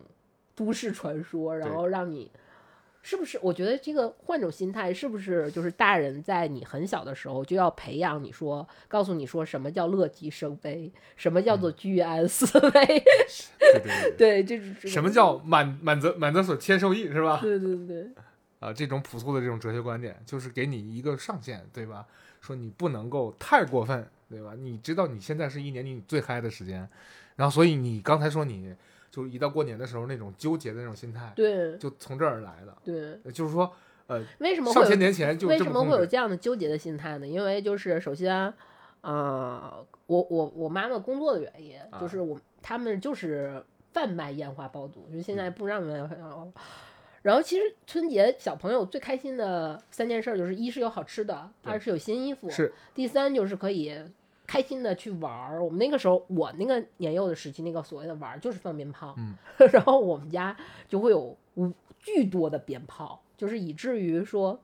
[0.55, 2.31] 都市传说，然后让你。
[3.05, 3.37] 是不是？
[3.43, 13.05] 我觉得这个换种心态，是不是就是大人在你很小的时候就要培养你说，告诉你说什么叫乐极生悲，什么叫做居安思危？
[14.17, 17.41] 对，这是什么叫满满则满则所谦受益，是吧？
[17.43, 18.09] 对对对。
[18.61, 22.07] 啊，这种朴素的这种哲学观点，就是给你一个上限，对吧？
[22.41, 24.55] 说你不能够太过分，对吧？
[24.57, 26.89] 你知道你现在是一年你最嗨的时间，
[27.35, 28.73] 然后所以你刚才说你。
[29.13, 32.75] 就一到过年的时候，那种纠结的那种心态，对，就从这儿来的。
[32.83, 33.71] 对，就是说，
[34.07, 37.27] 呃，为什么上千年前就为什么会有这样的纠结的心态呢？
[37.27, 38.51] 因为就是首先，
[39.03, 46.53] 呃，我我我妈妈工作的原因，就是我他们就是贩卖烟花爆竹，就现在不让卖烟花爆竹。
[47.21, 53.95] 然后其实春节小朋友最开心的三件事，就是一是有好吃的，二是有新衣服，是第三就是可以。
[54.53, 59.35] 开心的去玩儿，我们那个时候，我那个年幼的时期，那个所谓的玩儿就是放鞭炮，嗯，
[59.73, 60.55] 然后我们家
[60.91, 61.35] 就会有
[61.99, 64.61] 巨多的鞭炮，就是以至于说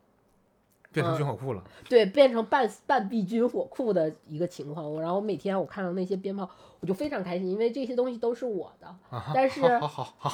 [0.93, 5.01] 变成军火库了，对，变成半半壁军火库的一个情况。
[5.01, 6.47] 然后每天我看到那些鞭炮，
[6.81, 8.95] 我就非常开心，因为这些东西都是我的。
[9.33, 9.63] 但是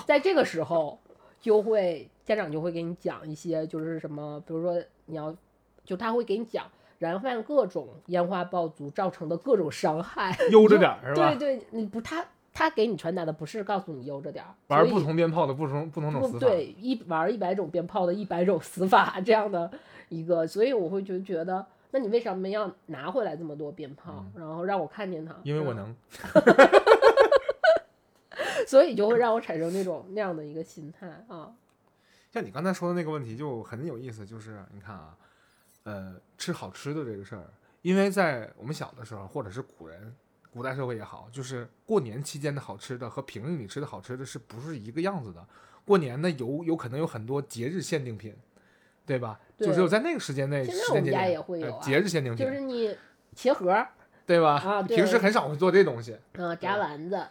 [0.05, 0.99] 在这个时候，
[1.41, 5.33] 就会家长就会给你讲一些，就是什么，比如说你要，
[5.85, 6.67] 就他会给你讲。
[6.99, 11.35] 燃放各种烟花爆竹造成的各种伤害，悠着点儿是吧？
[11.35, 19.71] 对对，你不他他给你传达的不是告诉你悠着点儿，玩不同鞭炮的不同不同种死法，对，一玩一百种鞭炮的一百种死法这样的
[20.09, 25.35] 一个，所以我会就觉得，那你为什么要拿回来这么多鞭炮，然后让我看见它？
[25.43, 25.95] 因为我能，
[28.67, 31.51] 所以就会让我产生那种那样的一个心态啊。
[32.31, 35.17] 像你刚才说的那个问题就很有意思，就是你看啊。
[35.85, 37.45] 呃，吃好吃的这个事儿，
[37.83, 40.15] 因为在我们小的时候，或者是古人、
[40.51, 45.47] 古代社会也好，就是过年期间的好吃的和平日里吃的好吃的是不是一个样子的？
[45.85, 48.35] 过年呢，有有可能有很多节日限定品，
[49.05, 49.39] 对吧？
[49.59, 52.97] 就只有在那个时间内，现在我们家也会有节日限定品，就是你
[53.37, 53.87] 茄盒，
[54.25, 54.55] 对吧？
[54.55, 57.17] 啊，平时很少会做这东西，嗯，炸丸子。
[57.17, 57.29] 嗯，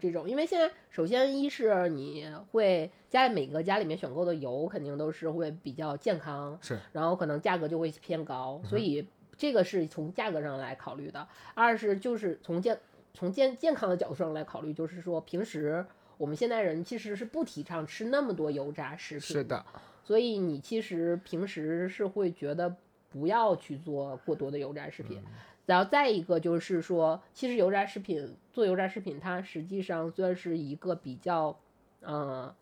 [0.00, 11.26] 这种，因为现在首先一是你会家每个家里面选购的油肯定都是会比较健康，是，然后可能价格就会偏高，所以这个是从价格上来考虑的。
[11.54, 12.78] 二是就是从健
[13.12, 15.84] 从健健康的角度上来考虑，就是说平时
[16.16, 19.64] 我们现代人其实是不提倡吃那么多油炸食品，是的，
[20.04, 22.74] 所以你其实平时是会觉得
[23.10, 25.22] 不要去做过多的油炸食品。
[25.68, 31.54] 然后再一个就是说，其实油炸食品做油炸食品，它实际上算是一个比较，
[32.00, 32.54] 呃，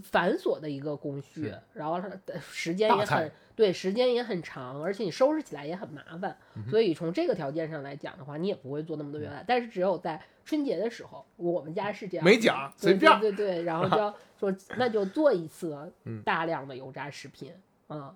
[0.00, 6.36] 繁琐的一个工序，然后它的时间也很对，时间也很长，而且你收拾起来也很麻烦。
[6.54, 9.42] 嗯所以从这个条件上来讲的话，你也不会做那么多油炸。
[9.44, 17.52] 但是只有在春节的时候，我们家是这样，没讲对随便儿对对对，然后就要说那就做一次嗯大量的油炸食品，
[17.88, 18.14] 嗯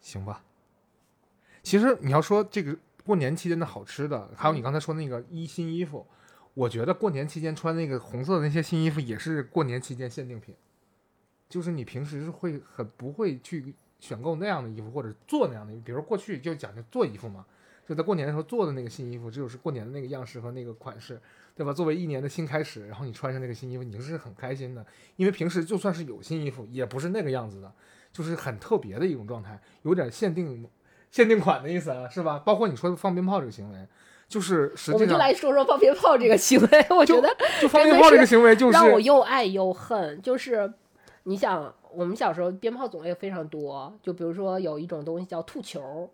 [0.00, 0.44] 行吧。
[1.62, 6.06] 其实你要说这个过年期间的好吃的，还有你刚才说那个一新衣服，
[6.54, 10.54] 我觉得过年期间穿那个红色的那些新衣服也是过年期间限定品，
[11.48, 17.46] 就是你平时是会很不会去选购那样的衣服或者做那样的衣服，比如过去就讲究做衣服嘛，
[17.86, 21.20] 就在过年的时候做的那个新衣服，只有是过年的那个样式和那个款式，
[21.54, 21.72] 对吧？
[21.72, 24.84] 作为一年的新开始，然后你穿上那个新衣服，你是很开心的，
[25.16, 27.72] 因为平时就算是有新衣服，也不是那个样子的，
[28.12, 30.68] 就是很特别的一种状态，有点限定
[31.12, 32.42] 限定款的意思啊，是吧？
[32.44, 33.78] 包括你说的放鞭炮这个行为，
[34.26, 37.28] 就是实我们就来说说放鞭炮这个行为， 我觉得
[37.60, 40.20] 就放鞭炮这个行为就是让我又爱又恨。
[40.22, 40.72] 就是
[41.24, 46.10] 你想，我们小时候鞭炮种类非常多，就比如说有一种东西叫兔球，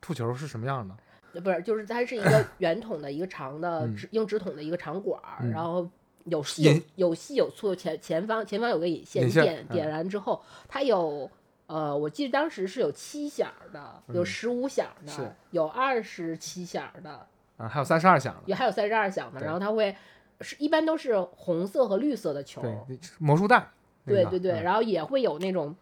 [0.00, 0.96] 兔球是什么样的？
[1.34, 5.86] 呃不是，就是它是一个圆筒的一个长的硬直筒的一个长管儿，嗯然后
[6.24, 11.30] 有细有有细有粗，前前方前方有个引线，点点燃之后，它有。
[11.66, 17.26] 呃，我记得当时是有七响的，有嗯十五响是的，有二十七响的，
[17.56, 19.40] 啊，还有三十二响的，也还有三十二响的。
[19.40, 19.96] 然后它会
[20.40, 23.68] 是一般都是红色和绿色的球，对，魔术弹，
[24.04, 25.74] 对对对，嗯然后也会有那种，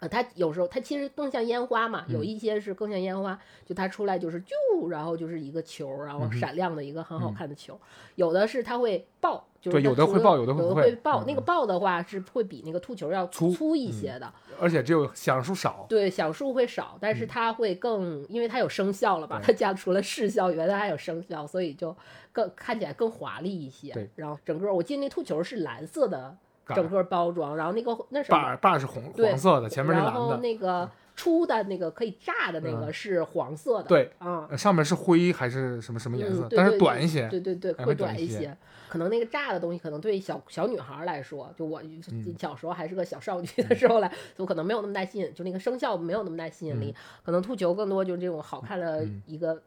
[0.00, 7.78] 呃，它有时候它其实更像烟花嘛，有嗯一些是更像烟花，就它出来就是啾，然后就是一个球，然后闪亮的一个很好嗯看的球儿。
[8.16, 11.22] 有的是它会爆，就是有的会爆有的会会爆。
[11.22, 19.38] 嗯那个爆的话是会比那个兔球要粗粗一嗯些的，而且只有响数少，对，响数会少，但是嗯它会更，因为它有声效了吧？
[19.38, 21.96] 对它加除了视效以外，它还有声效，所以就
[22.32, 23.92] 更看起来更华丽一些。
[23.92, 38.56] 对，然后整个我记得那兔球是蓝色的杆整个包装，然后那个那什么把把是红对黄色的，前面是然后蓝的，那个出的那个可以炸的那个嗯是黄色的，对，啊，呃上面是灰还是什么什么颜色嗯，对但是对短一些，对对对，会会短一些。
[38.88, 46.94] 可能那个炸的东西，可能对小小女孩儿来说，就我嗯小时候还是个小少女的时候来，就可能没有那么大吸引，就那个生肖没有那么大吸引力。
[47.24, 49.60] 可能兔球更多就是这种好看的嗯一个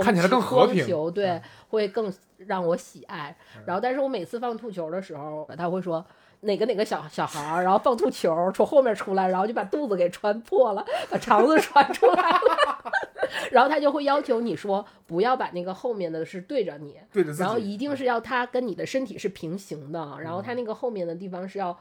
[0.00, 3.36] 光看起来更和平对嗯，会更让我喜爱。
[3.66, 6.04] 然后，但是我每次放兔球的时候，他会说。
[6.40, 12.92] 哪个哪个小小孩儿，然后放兔球从后面出来，然后就把肚子给穿破了，把肠子穿出来了，
[13.50, 21.76] 然后他就会要求你说不要把那个后面的是对着你，对着，然后一定是要他跟你的身体是平行的，然后他那个后面的地方是要，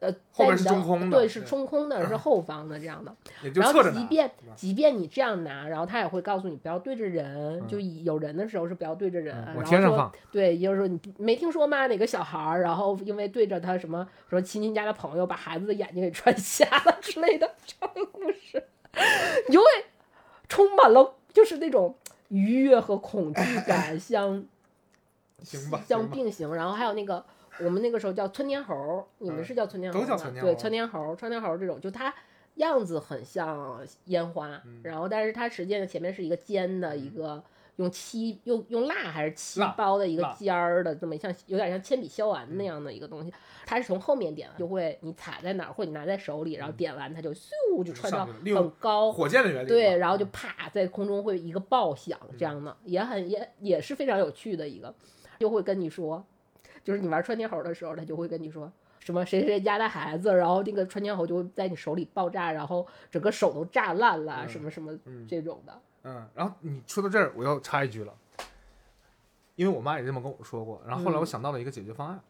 [0.00, 3.14] 呃，嗯后面是中空的对，是对中空的，是 后方的这样的。
[3.54, 9.34] 然后即便即便你这样拿，然后他也会告诉你不要对着人，嗯就有人的时候是不要对着人。
[9.34, 11.86] 嗯然后我天上说放，对，就是说你没听说吗？
[11.86, 18.62] 哪个小孩儿，然后因为对着他什么什么亲戚家的朋友，把孩子的眼睛给穿瞎了之类的这样的故事，
[19.48, 19.66] 你就会
[20.48, 21.94] 充满了就是那种
[22.28, 24.44] 愉悦和恐惧 感相，
[25.42, 26.54] 相并行。
[26.54, 27.24] 然后还有那个
[27.60, 32.14] 我们那个时候叫窜天猴，你们嗯是叫窜天猴都叫窜天猴对窜天猴，窜天猴这种，就它
[32.56, 37.42] 样子很像烟花，嗯然后但是它实际上前面是一个尖的一个。
[37.76, 43.30] 用漆用用蜡还是漆包的一个尖儿的，这么像有点像铅笔削完那样的一个东西，
[43.66, 54.94] 它是从后面点，就会你踩在哪儿或者你拿在手里，然后点完它就咻就窜到很高，火箭的原理，对，然后就嗯啪在空中会一个爆响，这样的也很也也是非常有趣的一个，
[55.38, 56.24] 就会跟你说，
[56.86, 58.70] 就是你玩穿天猴的时候，他就会跟你说
[59.00, 65.80] 什么谁谁家的孩子，然后那个穿天猴就会在你手里爆炸，然后整个手都炸烂了，嗯什么什么嗯这种的。
[66.04, 68.14] 嗯，然后你说到这儿，我要插一句了，
[69.56, 72.20] 因为我妈也这么跟我说过，然后后来我嗯想到了一个解决方案，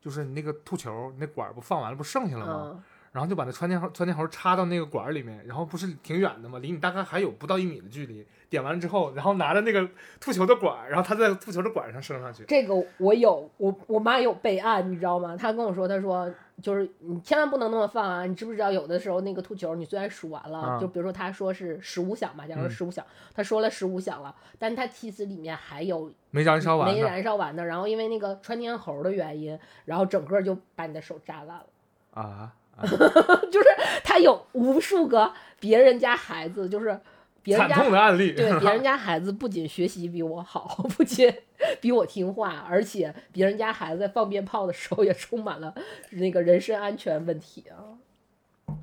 [0.00, 2.84] 就是你那个吐球，那管儿不放完了不剩下了吗？
[3.12, 6.58] 嗯，然后就把那穿天猴穿天猴插到那个管儿里面，然后不是挺远的吗？
[6.58, 8.26] 离你大概还有不到一米的距离。
[8.48, 9.88] 点完之后，然后拿着那个
[10.20, 12.44] 吐球的管儿，然后它在吐球的管上升上去。
[12.46, 15.34] 这个我有，我我妈有备案，你知道吗？
[15.34, 18.26] 她跟我说，她说就是你千万不能那么放啊！
[18.26, 23.02] 你知不知道有的时候那个吐球你虽然数完了，啊就比如说她说是十五响吧，假如说嗯十五响，
[23.34, 31.64] 她说了十五响了，但她其实里面还有没燃烧完没，燃烧完的，然后因为那个穿天猴的原因，然后整个就把你的手扎烂了。
[32.12, 32.82] 啊，啊
[33.50, 33.68] 就是
[34.02, 36.98] 他有无数个别人家孩子，就是
[37.42, 38.32] 别人惨家痛的案例。
[38.32, 41.32] 对别人家孩子不仅学习比我好， 不仅
[41.80, 45.74] 比我听话，而且别人家孩子在放鞭炮的时候也充满了
[46.10, 47.98] 那个人身安全问题啊。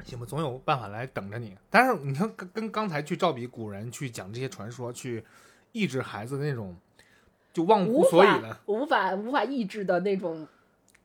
[0.03, 1.55] 行吧，总有办法来等着你。
[1.69, 5.23] 但是你看，跟跟刚才去照比古人去讲这些传说，去
[5.71, 6.75] 抑制孩子的那种
[7.51, 10.47] 就忘乎无所以法的，无法无法抑制的那种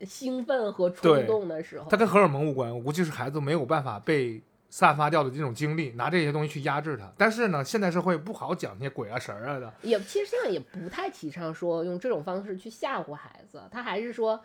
[0.00, 2.74] 兴奋和冲动的时候它，跟荷尔蒙无关。
[2.74, 7.11] 我估计是孩子没有办法被散发掉的这种精力，拿这些东西去压制它。
[7.16, 14.40] 但是呢，现代社会不好讲那些鬼啊神儿啊的，也其实现在也不太提倡说用这种方式去吓唬孩子，他还是说，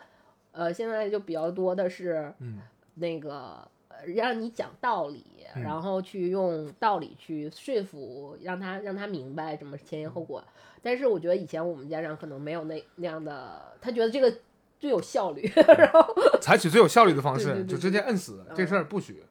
[0.51, 2.59] 呃，现在就比较多的是嗯，
[2.95, 10.43] 那个呃让你讲道理，嗯然后去用道理去说服，让他让他明白什么前因后果。
[10.81, 14.31] 但是我觉得以前我们家长可能没有那那样的，他觉得这个
[14.79, 16.01] 最有效率， 然后
[16.41, 19.21] 采取最有效率的方式，对对对就直接摁死嗯这事儿不许。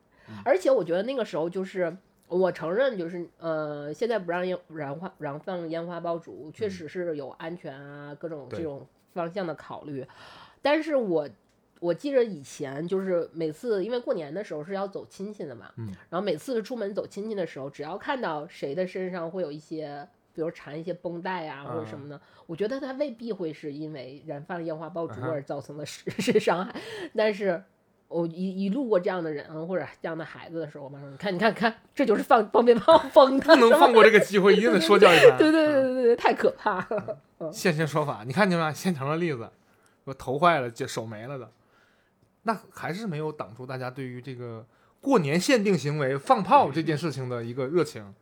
[0.44, 1.96] 而且我觉得那个时候就是，
[2.28, 10.06] 我承认就是呃，现在不让烟燃花燃放烟花爆竹，确实是有安全啊各种这种方向的考虑。
[10.60, 11.26] 但是我
[11.80, 20.06] 我记着以前就是每次因为过年的时候是要走亲戚的嘛，嗯然后每次出门走亲戚的时候，只要看到谁的身上会有一些。
[20.38, 26.72] 比如缠一些绷带啊，或者什么的，我觉得他未必会是因为燃放烟花爆竹而造成的实质 伤害，
[27.12, 27.60] 但是
[28.06, 35.36] 我一一路过这样的人或者这样的孩子的时候，我妈说你看，你看，看，这就是放放鞭炮疯的，不能放过这个机会，一定得说教一番。
[35.36, 37.18] 对对对对对对，太可怕了。
[37.50, 38.72] 现身说法，你看见没？
[38.72, 39.50] 现成的例子，
[40.04, 41.50] 我头坏了、手没了的，
[42.44, 44.64] 那还是没有挡住大家对于这个
[45.00, 48.14] 过年限定行为放炮这件事情的一个热情。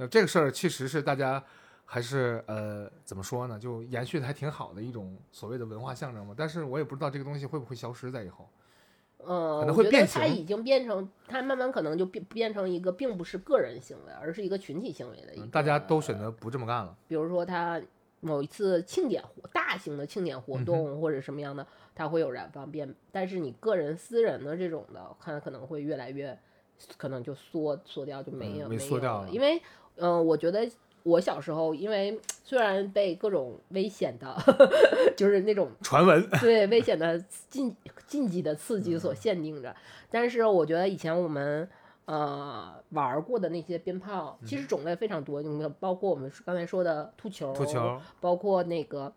[0.00, 1.44] 呃，这个事儿其实是大家
[1.84, 6.34] 还是呃怎么说呢，就延续的还挺好的一种所谓的文化象征嘛。
[6.34, 8.48] 但是我也不知道这个东西会不会消失在以后。
[9.18, 15.44] 呃，可能会变形它已经变成，它慢慢可能就变变成一个，并不是个人行为，而是一个群体行为的一个。
[15.44, 16.96] 嗯大家都选择不这么干了。
[17.06, 17.78] 比如说他
[18.20, 26.38] 某一次庆典活，大型的庆典活嗯动或者什么样的，它会有燃放变，但是你个人私人的这种的，看可能会越来越，
[26.96, 28.78] 可能就缩缩掉，就没有、嗯没。
[28.78, 29.60] 缩掉了因为，
[30.00, 30.68] 嗯、我觉得
[31.02, 34.36] 我小时候，因为虽然被各种危险的，
[35.16, 37.74] 就是那种传闻，对危险的禁
[38.06, 39.74] 禁忌的刺激嗯所限定着。
[40.10, 41.68] 但是我觉得以前我们
[42.06, 45.42] 呃玩过的那些鞭炮，其实种类非常多，
[45.78, 49.12] 包括我们刚才说的秃球，嗯秃球、包括那个。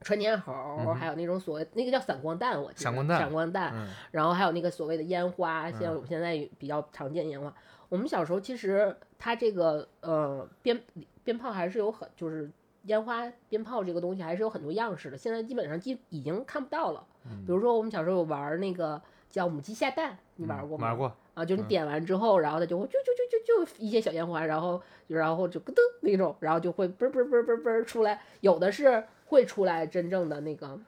[0.00, 7.52] 穿天猴，哼还有那种所谓那个叫闪光弹，我记得闪光弹闪光弹，嗯，然后还有那个所谓的烟花，像我们现在比较常见烟花。
[7.88, 10.80] 我们小时候其实它这个呃鞭
[11.24, 12.50] 鞭炮还是有很就是
[12.84, 17.04] 烟花鞭炮这个东西还是有很多样式的，现在基本上基已经看不到了。
[17.24, 20.88] 嗯比如说我们小时候有玩那个叫母鸡下蛋，你玩过吗？
[20.88, 30.78] 玩过，啊，就你点完之后，然后它就会就就就就就一些小烟花，然后然后就咯噔那种，然后就会嘣嘣嘣嘣嘣出来，有的是会出来真正的那个，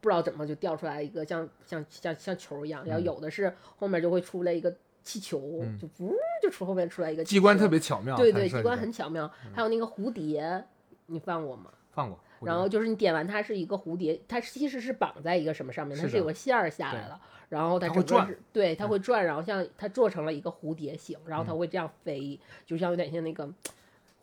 [0.00, 4.74] 不知道怎么就掉出来一个像像像像球一样，然后嗯有的是后面就会出来一个
[5.08, 10.62] 气球，嗯就呜就从后面出来一个机关特别巧妙，对对，机关很巧妙，还有那个蝴蝶，
[11.06, 11.70] 你放过吗？
[11.92, 12.18] 放过。
[12.42, 23.48] 然后就是你点完它是一个蝴蝶，它其实是绑在一个什么上面，它是有个线儿下来对了，然后它它会转嗯整个是，对，它会转，然后像它做成了一个蝴蝶形，然后它会这样飞，就像有点像那个，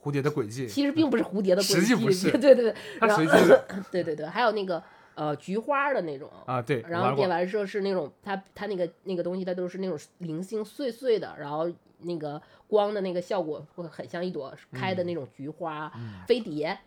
[0.01, 4.81] 蝴蝶的轨迹，其实并不是蝴蝶的轨迹，对对对，它然后随机的对对对，还有那个
[5.15, 6.29] 呃菊花的那种。
[6.45, 15.91] 啊，对，然后点完之后是那种它它那个那个东西，它都是那种零星碎碎的，然后那个光的那个效果会很像一朵开的嗯那种菊花。
[16.27, 16.77] 飞碟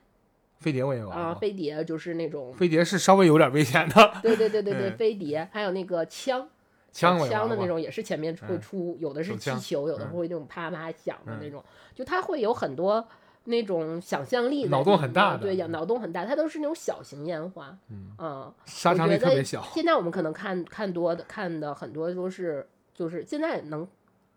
[0.59, 6.49] 飞碟我也玩啊，飞碟就是那种飞碟是稍微有点危险的， 对对对对对，嗯飞碟，还有那个枪，
[6.93, 11.65] 枪枪，的那种也是前面会嗯出，有的是气球，有的嗯会那种啪啪响的那嗯种，
[11.95, 13.07] 就它会有很多
[13.49, 23.87] 那种想象力在脑洞很大的对，呀脑洞很大，它都是那种小型烟花，嗯，嗯，杀伤力特别小，现在我们可能看看多的看的很多都是就是现在能。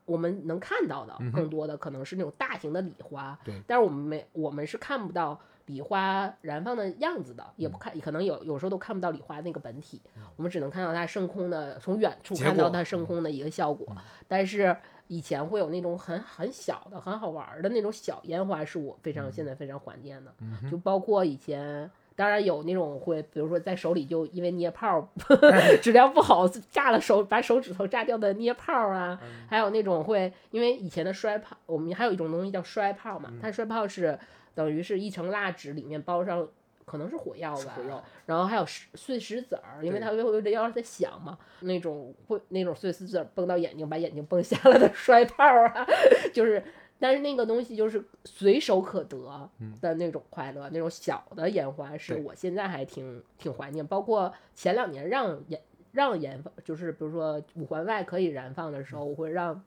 [0.05, 10.01] 我们能看到的更多的可能是那种大型的礼花，对但是我们没，我们是看不到礼花燃放的样子的，也嗯不看，可能有有时候都看不到礼花那个本体，
[10.35, 13.95] 我们只能看到它升空的，从远处看到它升空的一个效果。
[14.27, 14.75] 但是
[15.11, 20.33] 以前会有那种很很小的、很好玩儿的那种小烟花，是我非常现在非常怀念的，
[20.71, 21.91] 就包括以前。
[22.13, 25.09] 当然有那种会，比如说在手里就因为捏炮
[25.81, 34.19] 质量不好炸了手，把手指头炸掉的捏炮啊，还有那种会因为以前的摔炮，我们还有一种东西叫摔炮嘛，它摔炮是
[34.53, 36.47] 等于是一层蜡纸里面包上
[36.91, 45.87] 可能是火药吧，火药然后还有石碎石子儿，因为对它会有点要在响嘛，那种会那种碎石子儿崩到眼睛，把眼睛崩瞎了的 摔炮啊，
[46.33, 46.63] 就是。
[47.03, 49.49] 但是那个东西就是随手可得
[49.81, 53.83] 的那种快乐，那种小的烟花是我现在还挺挺怀念。
[53.87, 55.59] 包括前两年让烟
[55.91, 59.63] 让燃放，就是比如说五环外可以燃放的时候，我会让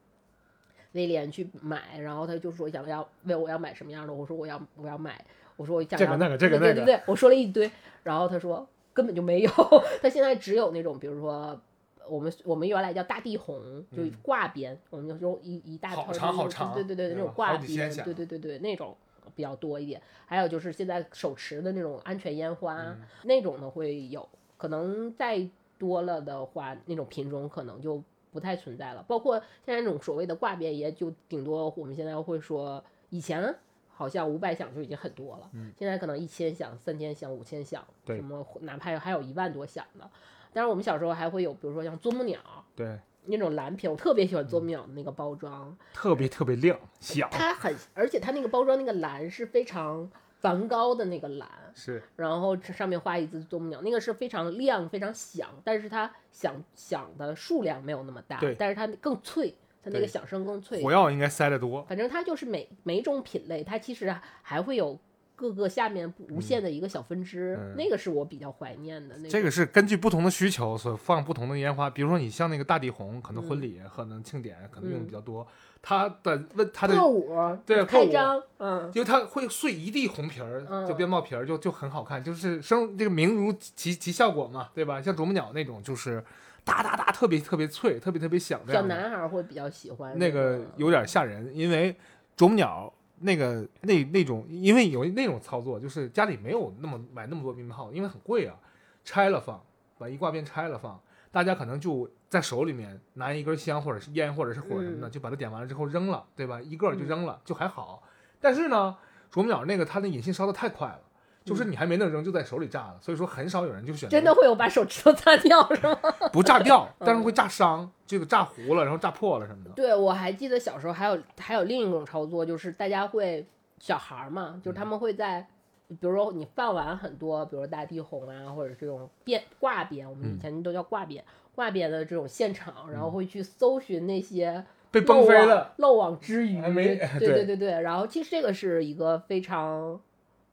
[0.92, 5.24] 威廉去买，然后他就说想要问我要买什么样的，我说我要我要买，
[5.56, 7.70] 我说我想要这个那个这个那个对对对，我说了一堆，
[8.02, 9.50] 然后他说根本就没有，
[10.02, 11.60] 他现在只有那种比如说。
[12.06, 18.94] 我们我们原来叫大地红，就挂边，我们就说一一大好圈长好长对对对，那种挂边，对对对对，那种
[19.34, 20.02] 比较多一点。
[20.26, 24.28] 还有就是现在手持的那种安全烟花，嗯那种的会有，
[24.58, 25.48] 可能再
[25.78, 29.02] 多了的话，那种品种可能就不太存在了。
[29.08, 33.56] 包括现在那种所谓的挂边，也就顶多我们现在会说，以前
[33.94, 40.10] 好像五百响就已经很多了，现在可能一千响、三千响、五千响，什么哪怕还有一万多响的。
[40.52, 42.38] 但是我们小时候还会有，比如说像啄木鸟
[42.76, 59.52] 对，那种蓝瓶，我特别喜欢啄木鸟的那个包装，特别特别亮响，它很，而且它那个包装那个蓝是非常梵高的那个蓝，是然后这上面画一只啄木鸟，那个是非常亮、非常响，但是它响响的数量没有那么大对，但是它更脆，
[59.84, 60.90] 它那个响声更脆火。
[60.90, 64.98] 药应该塞得多，反正它就是每每一种品类，它其实还会有
[65.36, 69.16] 各个下面无限的一个小分支，嗯那个是我比较怀念的。
[69.18, 75.46] 那个这个是根据不同的需求所放不同的烟花，比如说你像那个大地红，可能婚礼、可能庆典可能用的比较多，
[75.82, 77.34] 它的问它的破五
[77.66, 85.02] 对开张，嗯，因为它会碎一地红皮儿，嗯就鞭炮皮儿，就就很好看，就是生这个名如其其效果嘛，对吧？
[85.02, 86.24] 像啄木鸟那种，就是
[86.64, 88.82] 哒哒哒，特别特别脆，特别特别响小。
[88.82, 91.94] 男孩会比较喜欢那个有点吓人，因为
[92.36, 98.56] 啄木鸟那个那那种，因为有那种操作，就是家里没有那么买那么多鞭炮，因为很贵啊，
[99.04, 99.62] 拆了放，
[99.98, 100.98] 把一挂鞭拆了放，
[101.30, 106.60] 大家可能就在手里面拿一根香或者是烟或者是火什么的，嗯就把它点完了之后扔了，对吧？
[106.60, 108.02] 一个就扔了，就还好。
[108.40, 108.96] 但是呢，
[109.30, 111.00] 啄木鸟那个它的引信烧的太快了。
[111.44, 115.98] 就是你还没能扔，就在手里炸了，所以说很少有人就选择真的会有把手指头炸掉是吗？
[116.32, 117.06] 不炸掉，嗯。
[117.06, 119.70] 但是会炸伤，这个炸糊了，然后炸破了什么的。
[119.72, 123.46] 对，我还记得小时候还有还有另一种操作，就是大家会
[123.78, 125.46] 小孩儿嘛，就是他们会在，
[125.88, 131.22] 比如说你放完很多，比如说大地红啊，或者这种变挂边，我们以前都叫挂边，
[131.54, 140.00] 挂边的这种现场，然后会去搜寻那些被崩飞了，漏网之鱼，还没 对对对对对，然后其实这个是一个非常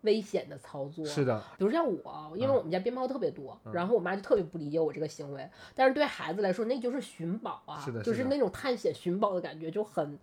[0.02, 10.18] 危险的操作，是的，比如像我，因为嗯我们家鞭炮特别多，然后我妈就特别不理解我这个行为，但是对孩子来说，那就是寻宝啊，是的的就是那种探险寻宝的感觉，就很，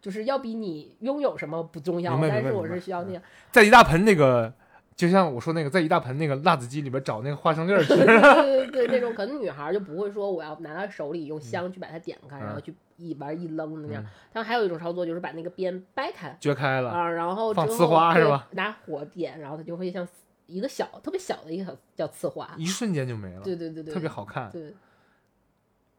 [0.00, 4.52] 就是要比你拥有什么不重要，但是我是需要那样，在一大盆那个，
[4.94, 7.96] 就像我说那个，在一大盆那个辣子鸡里边找那个花生粒儿吃。
[7.96, 20.06] 对对对对， 那种可能女孩就不会说我要拿到手里用香去把它点开，嗯然后去一玩一扔的那样嗯，但还有一种操作就是把那个边掰开撅开了，啊，然后放呲之后对花是吧拿火点，然后它就会像
[20.46, 24.50] 一个小特别小的一个小叫呲花，一瞬间就没了，对对对对，特别好看。
[24.50, 24.74] 对。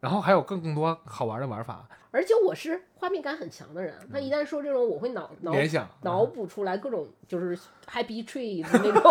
[0.06, 7.58] 然后还有更更多好玩的玩法，而且我是画面感很强的人，他一旦说这种，我会脑脑联想，脑补出来各种就是
[7.92, 9.02] happy tree 的那种，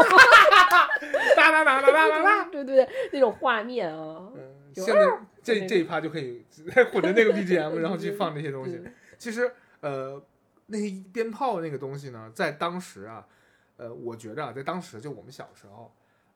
[1.34, 2.44] 哒哒哒哒哒哒哒。
[2.44, 6.44] 对对对，那种画面啊，嗯，现在这这一趴就可以
[6.92, 8.80] 混着那个 BGM，然后去放这些东西。
[9.18, 10.22] 其实，呃，
[10.66, 13.26] 那些鞭炮那个东西呢，在当时啊，
[13.78, 15.92] 呃，我觉着啊，在当时就我们小时候，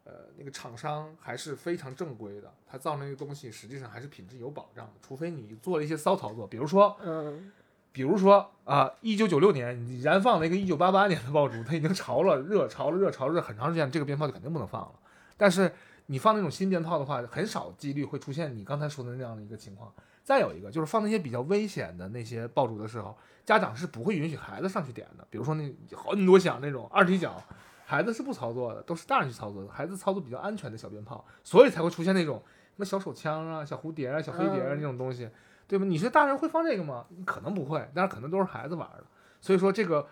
[0.09, 7.53] 呃，那个厂商还是非常正规的，他造那个东西实际上还是品质有保障的，除非你做了一些骚操作，比如说，嗯，
[7.93, 14.95] 比如说啊，一九九六年你燃放了一个一九八八年的爆竹，它已经潮了热，潮了热，潮了热很长时间，这个鞭炮就肯定不能放了。
[15.37, 15.71] 但是
[16.07, 19.93] 你放那种新鞭炮的话，很少几率会出现你刚才说的那样的一个情况。
[20.25, 25.27] 再有一个就是放那些比较危险的那些爆竹的时候，家长是不会允许孩子上去点的。
[25.29, 27.43] 比如说那很多响那种二踢脚，
[27.91, 29.71] 孩子是不操作的，都是大人去操作的。
[29.71, 35.27] 孩子操作比较安全的小鞭炮，所以才会出现那种什么小手枪啊、小蝴蝶啊、小飞碟啊嗯那种东西，
[35.67, 35.87] 对吧？
[35.87, 37.07] 你说大人会放这个吗？
[37.25, 39.05] 可能不会，但是可能都是孩子玩的。
[39.41, 40.07] 所以说这个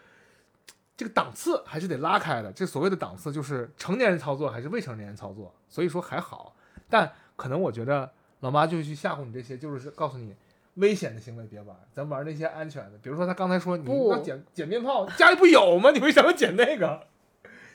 [0.97, 2.51] 这个档次还是得拉开的。
[2.51, 6.57] 这所谓的档次就是成年人操作还是未成年人操作，所以说还好。
[6.89, 8.11] 但可能我觉得
[8.41, 10.35] 老妈就去吓唬你这些，就是告诉你
[10.77, 12.97] 危险的行为别玩，咱玩那些安全的。
[13.03, 15.91] 比如说他刚才说你不要捡捡鞭炮，家里不有吗？
[15.91, 17.07] 你为啥要捡那个？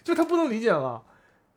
[0.03, 1.03] 就他不能理解嘛。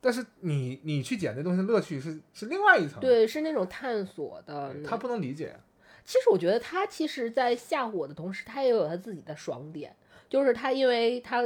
[0.01, 4.74] 但是你你去捡那东西的乐趣是是另外一层，对，是那种探索的。
[4.84, 5.57] 他不能理解。
[6.05, 9.97] 其实我觉得他其实，在吓唬我的同时，他也有他自己的爽点，
[10.28, 11.45] 就是他因为他。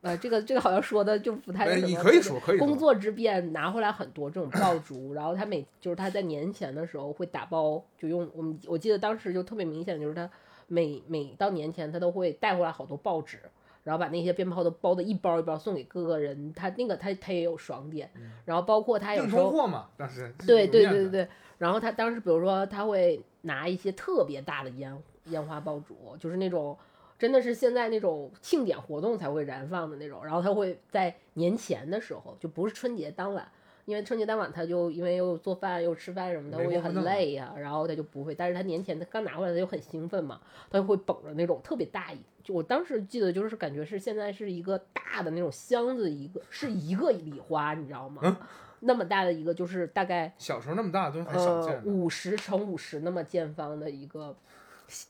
[0.00, 10.30] 呃，这个这个好像说的就不太哎什么你可以说可以说工作之便拿回来很多这种爆竹，然后他每就是他在年前的时候会打包，就用我们我记得当时就特别明显，就是他
[10.68, 13.40] 每每到年前他都会带回来好多报纸，
[13.84, 18.10] 然后把那些鞭炮都包的一包一包送给各个人，他那个他他也有爽点，
[18.44, 26.76] 然后包括他有硬时候通货嘛，当时对对对对对，然后他当时比如说他会拿一些特别大的烟烟花爆竹，就是那种
[27.18, 33.46] 真的是现在那种庆典活动才会燃放的那种，然后他会在年前的时候，就不是春节当晚。
[33.88, 38.34] 因为春节当晚他就因为又做饭又吃饭什么的，我也很累呀、然后他就不会。
[38.34, 40.38] 但是他年前他刚拿回来，他就很兴奋嘛，
[40.70, 48.36] 他就会捧着那种特别大一，就我当时记得就是感觉是现在是一个大的那种箱子，一个是一个礼花，你知道吗？
[48.80, 51.90] 那么大的一个，就是大概小时候那么大都很少呃见的。
[51.90, 54.36] 五十乘五十那么见方的一个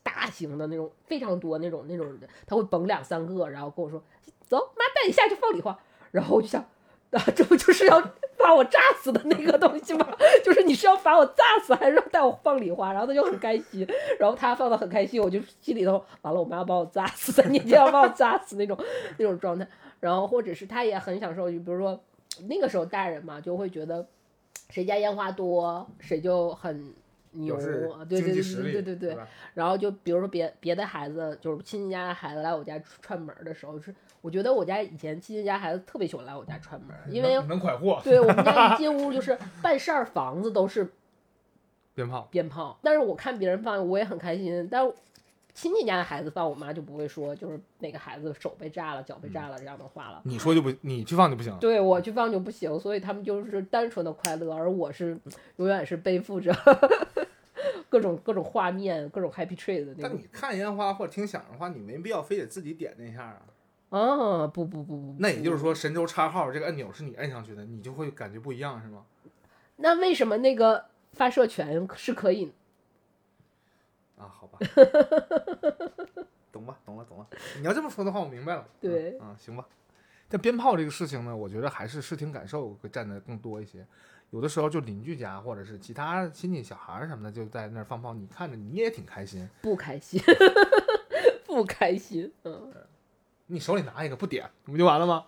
[0.05, 4.01] 大型的那种，非常多那种那种的，他会捧两三个，然后跟我说
[4.49, 5.77] ：“走，妈带你下去放礼花。”
[6.13, 6.63] 然后我就想，
[7.11, 8.01] 啊，这不就是要
[8.39, 10.07] 把我炸死的那个东西吗？
[10.45, 12.93] 就是你是要把我炸死，还是要带我放礼花？
[12.93, 13.87] 然后他就很开心，
[14.19, 18.79] 然后他放的很开心，我就心里头完了，我妈要把我炸死，三年级要把我炸死那种
[19.17, 19.67] 那种状态。
[20.01, 22.01] 然后或者是他也很享受，就比如说
[22.47, 24.07] 那个时候大人嘛，就会觉得
[24.71, 26.95] 谁家烟花多，谁就很
[27.33, 27.57] 牛，
[28.09, 29.17] 对对对对对对
[29.55, 40.91] 然后就比如说别别的孩子，就是亲戚家的孩子来我家串门的时候，是我觉得我家以前亲戚家孩子特别喜欢来我家串门，因为能能蒯货对我们家一进屋就是半扇儿房子都是
[41.95, 44.93] 鞭炮，鞭炮，但是我看别人放我也很开心，但是
[45.55, 50.21] 亲戚家的孩子放，我妈就不会说就是哪个孩子手被炸了、脚被炸了这样的话了。
[50.25, 51.53] 你说就不，你去放就不行。
[51.59, 55.19] 对我去放就不行，所以他们就是单纯的快乐，而我是
[55.57, 56.55] 永远是背负着
[57.91, 60.03] 各种各种画面、各种 happy tree 的那种。
[60.03, 63.43] 但你看烟花或者听响的话，你没必要非得自己点那一下啊。
[63.91, 69.05] 啊，不不不不，那也就是说，神州叉号这个按钮是你摁上去的，你就会感觉不一样，是吗？
[69.77, 72.53] 那为什么那个发射权是可以？
[74.19, 74.59] 啊，好吧，
[76.53, 77.27] 懂吧，懂了，懂了。
[77.59, 78.67] 你要这么说的话，我明白了。
[78.81, 79.65] 对嗯，啊，行吧。
[80.29, 83.87] 但鞭炮这个事情呢，我觉得还是视听感受会占的更多一些。
[84.31, 89.49] 有的时候就邻居家或者是其他亲戚小孩儿什么的就在那儿放炮，你看着你也挺开心。
[89.63, 90.21] 不开心，
[91.47, 92.31] 不开心。
[92.43, 92.71] 嗯，
[93.49, 95.27] 你手里拿一个不点，不就完了吗？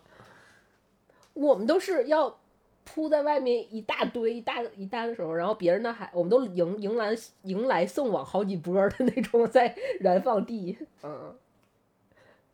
[1.32, 2.38] 我们都是要
[2.84, 10.76] 铺在外面一大堆、一大一大的时候，然后别人呢还我们都迎迎来迎来送往好几波的那种在燃放地。
[11.02, 11.34] 嗯，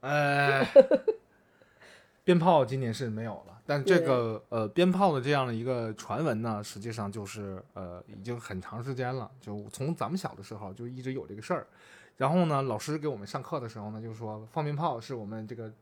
[0.00, 0.64] 呃，
[2.22, 11.66] 鞭炮今年是没有了，但这个呃鞭炮的这样的一个传闻呢，实际上就是呃已经很长时间了，就从咱们小的时候就一直有这个事儿。
[12.16, 15.72] 然后呢，老师给我们上课的时候呢，就说放鞭炮是我们这个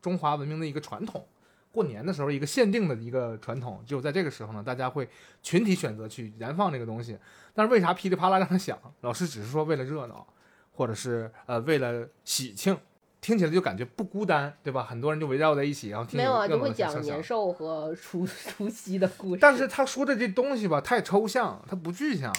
[0.00, 1.26] 中华文明的一个传统，
[1.70, 5.08] 过年的时候一个限定的一个传统，只有在这个时候呢，大家会
[5.42, 7.18] 群体选择去燃放这个东西。
[7.54, 8.78] 但是为啥噼里啪啦让它响？
[9.02, 10.26] 老师只是说为了热闹，
[10.74, 12.76] 或者是呃为了喜庆。
[13.20, 14.82] 听起来就感觉不孤单，对吧？
[14.82, 19.38] 很多人就围绕在一起，然后听没有啊，热闹就会讲年兽和除 除夕的故事。
[19.40, 22.34] 但是他说的这东西吧，太抽象，它不具象，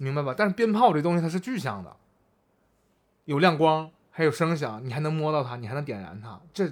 [0.00, 0.34] 明白吧？
[0.36, 1.94] 但是鞭炮这东西它是具象的，
[3.28, 6.66] 有亮光，还有声响，你还能摸到它，你还能点燃它，这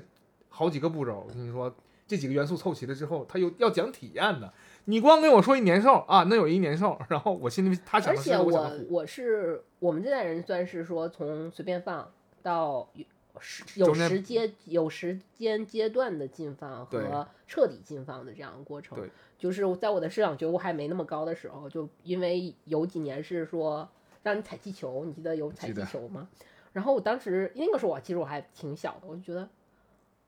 [0.49, 1.27] 好几个步骤。
[1.29, 1.71] 我跟你说，
[2.07, 4.51] 这几个元素凑齐了之后，它有要讲体验的。
[4.87, 12.11] 你光跟我说一年兽啊，那有一年兽，然后我心里他想的是而且我我我是我们这代人算是说从随便放
[12.43, 13.05] 到有
[13.39, 18.99] 时有时间有时间阶段的禁放和彻底禁放的这样的过程。
[19.39, 23.87] 就是在我的市场觉悟还没那么高的时候，就因为有几年是说
[24.27, 26.29] 让你踩气球，你记得有踩气球吗？
[26.73, 29.49] 然后我当时那个时候我其实我还挺小的，我就觉得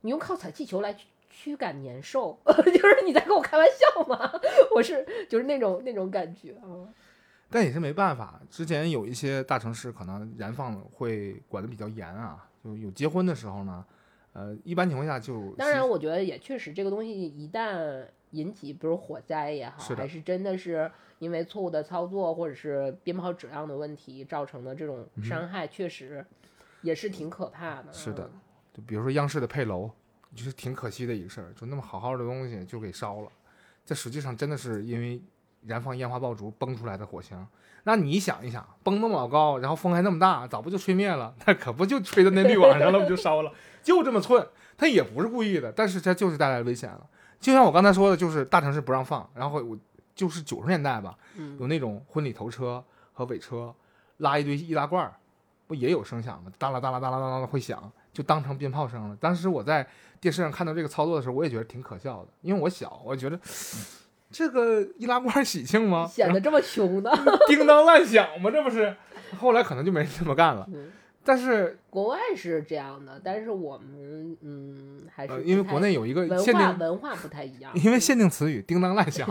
[0.02, 4.32] 你用靠踩气球来驱驱赶年兽， 就是你在跟我开玩笑吗？
[4.74, 6.88] 我是就是那种那种感觉啊。
[7.50, 8.40] 但也是没办法。
[8.50, 13.84] 之前有一些大城市可能燃放会管得比较严啊，就有结婚的时候呢，
[14.32, 26.24] 呃，一般情况下就当然，我觉得也确实，这个东西一旦引起，比如火灾也好，是还是真的是因为错误的操作或者是鞭炮质量的问题造成的这种伤害，确实
[26.82, 27.86] 也是挺可怕的。
[27.88, 28.40] 嗯是的嗯，
[28.74, 29.90] 就比如说央视的配楼，
[30.34, 33.28] 就是挺可惜的一个事儿，就那么好好的东西就给烧了。
[33.84, 35.20] 这实际上真的是因为
[35.66, 37.46] 燃放烟花爆竹崩出来的火星。
[37.84, 41.34] 那你想一想，崩那么老高，然后风还那么大，早不就吹灭了？
[41.46, 43.50] 那可不就吹到那滤网上了，不就烧了？
[43.82, 44.46] 就这么寸，
[44.76, 47.06] 他也不是故意的，但是他就是带来危险了。
[47.40, 49.78] 就像我刚才说的，就是大城市不让放，然后我
[50.18, 53.72] 就是九十年代吧，嗯有那种婚礼头车和尾车，
[54.16, 55.14] 拉一堆易拉罐儿，
[55.68, 56.50] 不也有声响吗？
[56.58, 57.80] 哒啦哒啦哒啦哒啦的会响，
[58.12, 59.16] 就当成鞭炮声了。
[59.20, 59.86] 当时我在
[60.20, 63.38] 电视上看到这个操作的时候，我也觉得挺可笑的，因为我小，我觉得
[64.32, 66.04] 这个易拉罐喜庆吗？
[66.08, 67.12] 显得这么凶呢。
[67.46, 68.50] 叮当乱响吗？
[68.50, 68.96] 这不是？
[69.38, 70.68] 后来可能就没人这么干了。
[71.28, 79.28] 嗯但是国外是这样的，但是我们嗯还是呃，因为国内有一个限定，文化不太一样， 因为限定词语“叮当乱响”，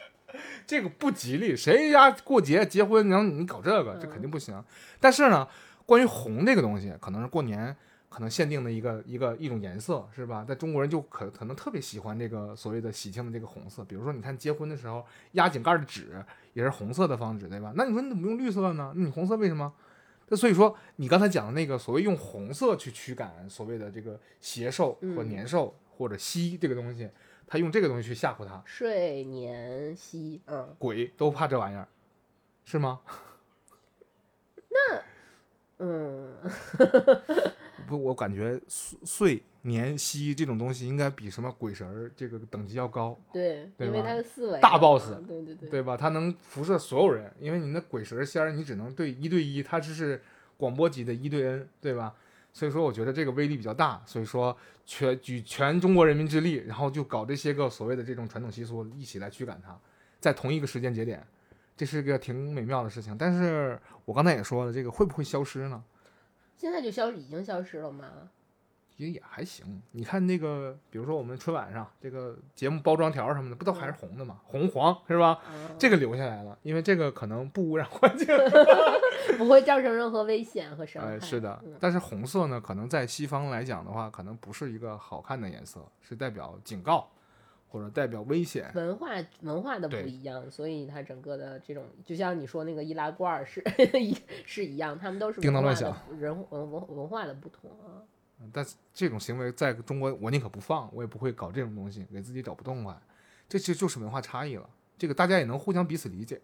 [0.66, 1.54] 这个不吉利。
[1.54, 4.62] 谁家过节结婚，然后你搞这个，这肯定不行。
[4.98, 5.46] 但是呢，
[5.84, 7.76] 关于红这个东西，可能是过年
[8.08, 10.42] 可能限定的一个一个一种颜色，是吧？
[10.48, 13.84] 在中国人就可可能特别喜欢这个所谓的喜庆的这个红色。
[13.84, 16.24] 比如说，你看结婚的时候压井盖的纸
[16.54, 17.70] 也是红色的方纸，对吧？
[17.76, 18.94] 那你说你怎么用绿色呢？
[18.96, 19.70] 那你红色为什么？
[20.32, 27.10] 那所以说，你刚才讲的那个所谓用红色去驱赶所谓的这个邪兽或嗯年兽或者蜥这个东西，
[27.48, 31.88] 他用这个东西去吓唬他，睡年蜥，嗯，鬼都怕这玩意儿，
[32.64, 33.00] 是吗？
[34.70, 35.02] 那
[35.78, 36.36] 嗯，
[37.88, 45.96] 不，我感觉岁岁年夕这种东西应该比什么鬼神儿这个等级要高，对，因为它是四维大 boss 对对对，对吧？
[45.96, 50.22] 它能辐射所有人，因为你那鬼神仙儿你只能对一对一，它只是
[50.56, 52.14] 广播级的一对 N，对吧？
[52.52, 54.56] 所以说我觉得这个威力比较大，所以说
[54.86, 59.78] 全举全中国人民之力，然后就搞这些个所谓的这种传统习俗一起来驱赶它，
[60.18, 61.24] 在同一个时间节点，
[61.76, 63.16] 这是个挺美妙的事情。
[63.16, 65.84] 但是我刚才也说了，这个会不会消失呢？
[66.56, 68.30] 现在就消已经消失了吗？
[69.00, 69.80] 也也还行。
[69.92, 74.40] 你看那个，比如说我们春晚上这个节目包装条什么的，不都还是红的吗？
[74.44, 75.28] 红黄是吧？
[75.28, 78.26] 啊，这个留下来了，因为这个可能不污染环境。
[79.38, 81.14] 不会造成任何危险和伤害。
[81.14, 87.08] 哎，是的嗯，但是红色呢，可能在西方来讲的话，可能不是一个好看的颜色，是代表警告
[87.68, 88.70] 或者代表危险。
[88.74, 89.08] 文化
[89.42, 93.62] 文化的不一样，所以它整个的这种，就像你说那个易拉罐儿是
[93.94, 98.02] 一 是一样，他们都是叮当文化乱的人文文文化的不同啊。
[98.52, 102.96] 但是这种行为在中国，我宁可不放，我也不会搞这种东西，给自己找不痛快。
[103.48, 106.40] 这其实就是文化差异了，这个大家也能互相彼此理解。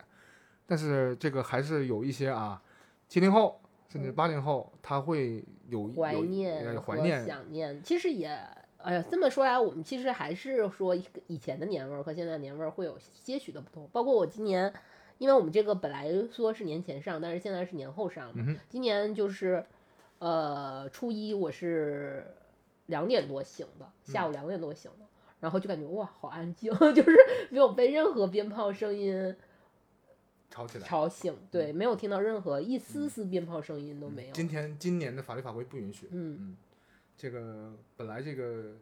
[0.67, 2.61] 但是这个还是有一些啊，
[3.09, 8.29] 七零后甚至八零后，他会有嗯怀念怀念，想念，其实也，
[8.79, 10.95] 哎呀，这么说来，我们其实还是说
[11.29, 13.89] 以前的年味儿和现在的年味儿会有些许的不同。
[13.93, 14.73] 包括我今年，
[15.19, 18.45] 因为我们这个本来说是年前上，但是现在是年后上嘛。
[18.45, 19.65] 嗯，今年就是，
[20.19, 22.27] 呃，初一我是
[22.87, 25.07] 两点多醒的，下午两点多醒的，
[25.41, 27.17] 然后就感觉哇，好安静， 就是
[27.51, 29.37] 没有被任何鞭炮声音
[30.49, 30.87] 吵起来。
[30.87, 34.33] 吵醒，对，没有听到任何一丝丝鞭炮声音都没有。
[34.33, 36.09] 今天今年的法律法规不允许。
[36.11, 36.57] 嗯嗯，
[37.17, 38.77] 这个本来这个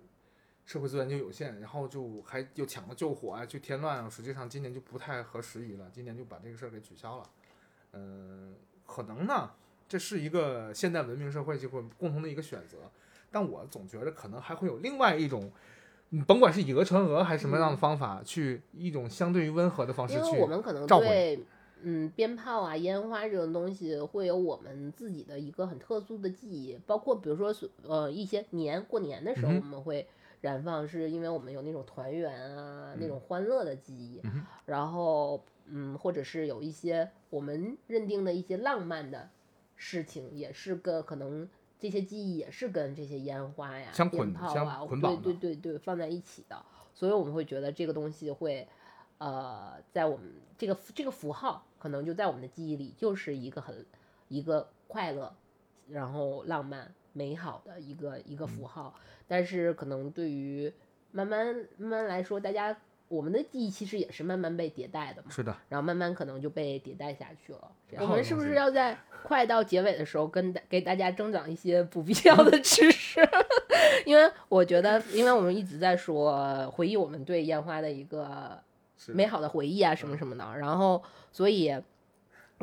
[0.65, 7.25] 社会资源就有限，然后就还又抢了救火啊，去添乱啊，实际上今年就不太合时宜了，今年就把这个事儿给取消了。
[7.93, 8.55] 嗯、
[8.87, 9.51] 可能呢，
[9.95, 12.79] 这是一个现代文明社会就会共同的一个选择，
[13.31, 15.53] 但我总觉得可能还会有另外一种。
[16.11, 21.45] 嗯甭管是以讹传讹还是什么样的方法，去一种相对于温和的方式因为去我们可能对，
[21.83, 30.05] 嗯，鞭炮啊、烟花这种东西会有我们自己的一个很特殊的记忆，包括比如说是呃一些年过年的时候嗯我们会
[30.41, 33.09] 燃放，是因为我们有那种团圆啊、那嗯。
[33.09, 39.31] 种欢乐的记忆，嗯然后嗯，或者是有一些我们认定的一些浪漫的
[39.77, 41.49] 事情，也是跟可能。
[41.77, 46.65] 这些记忆也是跟这些烟花呀、鞭炮啊，对对对对，放在一起的。
[46.95, 48.67] 所以我们会觉得这个东西会，
[49.19, 53.85] 呃，在我们这个这个符号，可能就在我们的记忆里就是一个很
[54.29, 55.35] 一个快乐，
[55.91, 58.95] 然后浪漫美好的一个一个符号。
[59.29, 60.73] 但是可能对于
[61.11, 62.75] 慢慢慢慢来说，大家
[63.09, 67.71] 我们的记忆其实也是慢慢被迭代的嘛，是的，然后慢慢可能就被迭代下去了。
[68.01, 73.21] 我们是不是要在快到结尾的时候跟大给大家增长一些不必要的知识？
[74.05, 78.59] 因为我觉得，因为我们一直在说回忆我们对烟花的一个
[79.09, 81.03] 美好的回忆啊，什么什么的，然后
[81.33, 81.75] 所以。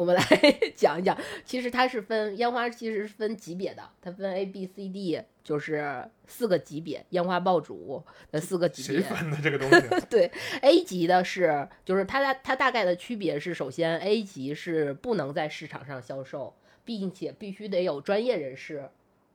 [0.02, 0.24] 我们来
[0.76, 9.00] 讲一讲，其实它是分烟花，其实是分级别的，它分 A、B、C、D，就是四个级别，烟花爆竹的四个级别。
[9.00, 10.06] 谁分的这个东西？
[10.10, 10.32] 对
[10.64, 18.90] A 级的是，就是它大它大概的区别是，首先 A 级是不能在市场上销售，并且必须得有专业人士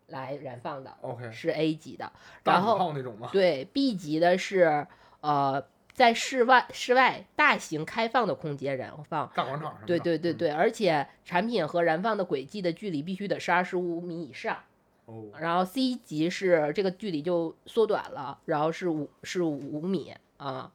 [0.09, 2.11] 来燃放的，OK，是 A 级的。
[2.43, 3.31] 然后炮那种吗？
[3.33, 4.85] 对 B 级的是
[5.21, 5.65] 呃
[5.97, 9.29] 在室外室外大型开放的空间燃放。
[9.35, 9.81] 大广场上。
[9.87, 14.59] 对对对对，而且产品和燃放的轨迹的距离必须得是二十五米以上。
[15.07, 20.71] 哦，然后 C 级是这个距离就缩短了，然后是五是五米啊，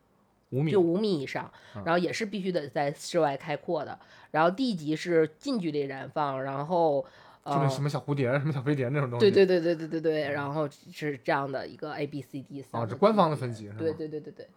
[0.50, 4.00] 五米就五米以上嗯，然后也是必须得在室外开阔的。
[4.32, 7.06] 然后 D 级是近距离燃放，然后
[7.44, 9.30] 呃，什么小蝴蝶、什么小飞碟那种东西。
[9.30, 13.80] 对对对对对对对，然后是这样的一个 A B C D 三啊，个这官方的分级是吧？
[13.80, 14.48] 对对对对对，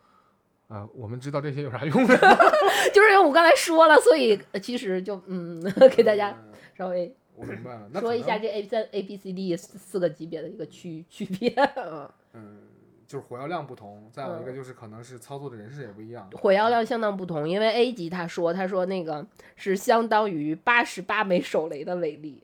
[0.74, 2.18] 啊，我们知道这些有啥用呢？
[2.92, 5.62] 就是因为我刚才说了，所以呃其实就嗯，
[5.96, 6.36] 给大家
[6.76, 7.88] 稍微我明白了。
[7.92, 11.50] 那说一下这 A 三 A B C D 四四个级别的一个区区别。
[11.76, 12.58] 嗯 嗯，
[13.06, 16.28] 就是火药量不同，再有一个嗯就是可能是操作的人士也不一样。
[16.32, 22.42] 火药量相当不同，因为 A 级他说他说那个是相当于八十八枚手雷的威力。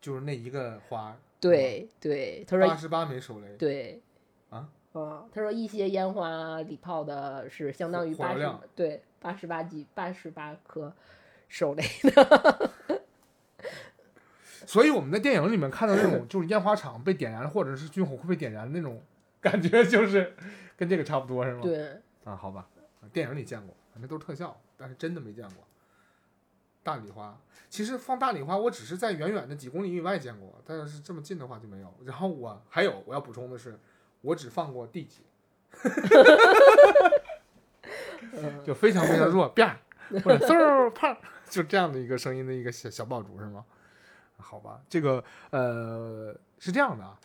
[0.00, 4.02] 就是那一个花，对对，他说八十八枚手雷，对
[4.50, 10.92] 啊，嗯，他说一些烟花礼炮的是相当于八十对八十八级八十八颗
[11.48, 12.70] 手雷的。
[14.66, 19.02] 所以我们在电影里面看到那种 就是烟花厂被点燃，或者是军火库被点燃的那种
[19.40, 20.34] 感觉，就是
[20.76, 21.60] 跟这个差不多，是吗？
[21.62, 22.66] 对，啊，好吧，
[23.12, 25.64] 电影里见过，那都是特效，但是真的没见过。
[26.82, 27.38] 大礼花，
[27.68, 31.92] 其实放大礼花，我只是在远远的几公里以外见过，但是这么近的话就没有。
[32.04, 33.78] 然后我还有我要补充的是，
[34.24, 35.22] 我只放过第几，
[38.32, 39.76] 嗯，就非常非常弱，啪，
[40.24, 41.16] 或者嗖儿啪，
[41.48, 43.64] 就这样的一个声音的一个小小爆竹是吗？
[44.38, 47.18] 好吧，这个呃是这样的啊，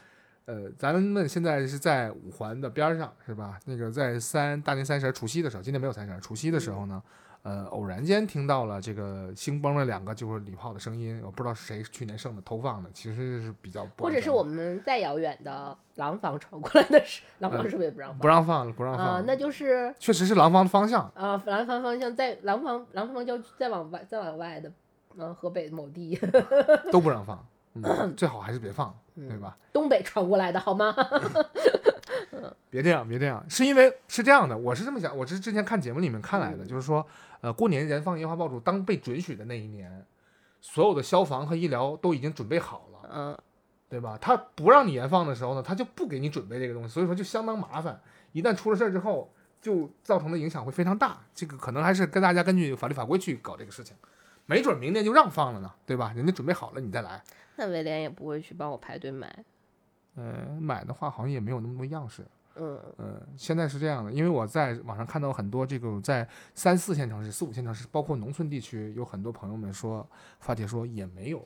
[0.45, 3.59] 呃，咱们现在是在五环的边儿上是吧？
[3.65, 7.01] 那个在三大年三十儿除夕的时候，今天没有三十儿，除夕的时候呢，
[7.49, 21.11] 呃，偶然间听到了这个兴崩了两个就是礼炮的声音，我不知道是谁去年剩的投放的，其实是比较不或者是我们再遥远的廊坊传过来的是， 廊坊是不是也不让放不让放了，不让放那就是确实是廊坊的方向。
[21.15, 24.71] 啊，廊坊方向在廊坊廊坊郊区再往外再往外的，
[25.17, 26.19] 嗯，河北某地，
[26.91, 27.43] 都不让放，
[27.73, 29.57] 嗯，最好还是别放，对嗯吧？
[29.73, 30.93] 东北传过来的好吗？
[32.69, 37.05] 别这样，别这样，是因为是这样的，我是这么想，我是之前看节目里面看来的，嗯就是说，
[37.41, 40.05] 呃，过年燃放烟花爆竹，当被准许的那一年，
[40.61, 43.37] 所有的消防和医疗都已经准备好了，嗯，
[43.87, 44.17] 对吧？
[44.21, 47.99] 他不让你燃放的时候呢，他就不给你准备这个东西，所以说就相当麻烦。
[48.31, 51.17] 一旦出了事儿之后，就造成的影响会非常大。
[51.33, 53.95] 这个可能还是跟大家根据法律法规去搞这个事情，
[54.45, 56.13] 没准明年就让放了呢，对吧？
[56.15, 57.23] 人家准备好了你再来。
[57.55, 59.43] 那威廉也不会去帮我排队买，
[60.19, 62.25] 呃，买的话好像也没有那么多样式。
[62.55, 70.05] 嗯嗯，现在是这样的，因为我在网上看到很多这个在三四线城市、四五线城市，包括农村地区，有很多朋友们说
[70.41, 71.41] 发帖说也没有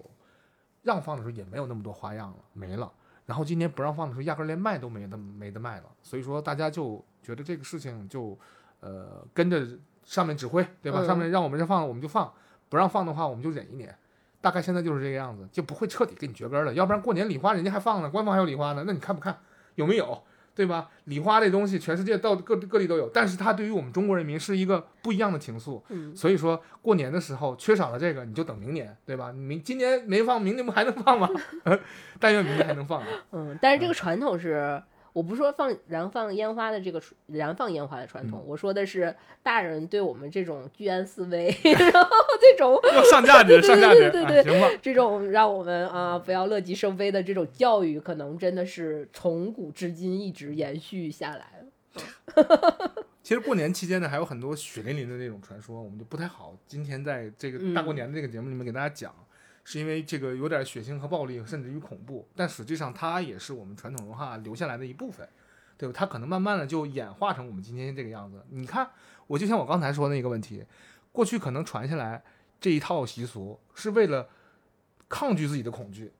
[0.81, 2.91] 让放的时候也没有那么多花样了，没了。
[3.27, 5.85] 然后今年不让放的时候，压根儿连卖都没得没得卖了。
[6.01, 8.37] 所以说大家就觉得这个事情就
[8.79, 9.67] 呃跟着
[10.03, 10.99] 上面指挥，对吧？
[11.01, 12.33] 嗯上面让我们这放我们就放，
[12.69, 13.95] 不让放的话我们就忍一年。
[14.43, 16.73] 大概现在就是这个样子，就不会彻底给你绝根儿了。
[16.73, 19.37] 要不然过年礼花人家还放呢，官方还有礼花呢，那你看不看？
[19.75, 20.21] 有没有？
[20.55, 20.87] 对吧？
[21.05, 25.81] 礼花这东西全世界到各各地都有，但是它对于我们中国人民是一个不一样的情愫。
[25.89, 29.31] 嗯，所以说过年的时候缺少了这个，你就等明年，对吧？
[29.31, 31.27] 你明今年没放，明年不还能放吗？
[32.19, 33.07] 但愿明年还能放啊。
[33.31, 34.79] 嗯，但是这个传统是，
[35.13, 42.09] 我不是说放燃放烟花的这个传燃放烟花的传统，嗯我说的是大人对我们这种居安思危， 然后
[42.41, 44.79] 这种要上价值，上价值，对对对啊行吧？
[44.81, 53.03] 这种让我们啊不要乐极生悲的这种教育，可能真的是从古至今一直延续下来了。
[53.21, 59.13] 其实过年期间呢，还有很多血淋淋的那种传说，我们就不太好今天在这个大过年的这个节目里面给大家讲，
[59.63, 65.27] 是因为这个有点血腥和暴力，甚至于恐怖，但实际上它也是我们传统文化留下来的一部分，
[65.77, 65.93] 对吧？
[65.95, 68.43] 它可能慢慢的就演化成我们今天这个样子。
[68.49, 68.89] 你看，
[69.27, 70.65] 我就像我刚才说那个问题，
[71.11, 72.21] 过去可能传下来
[72.59, 74.27] 这一套习俗是为了
[75.07, 76.11] 抗拒自己的恐惧，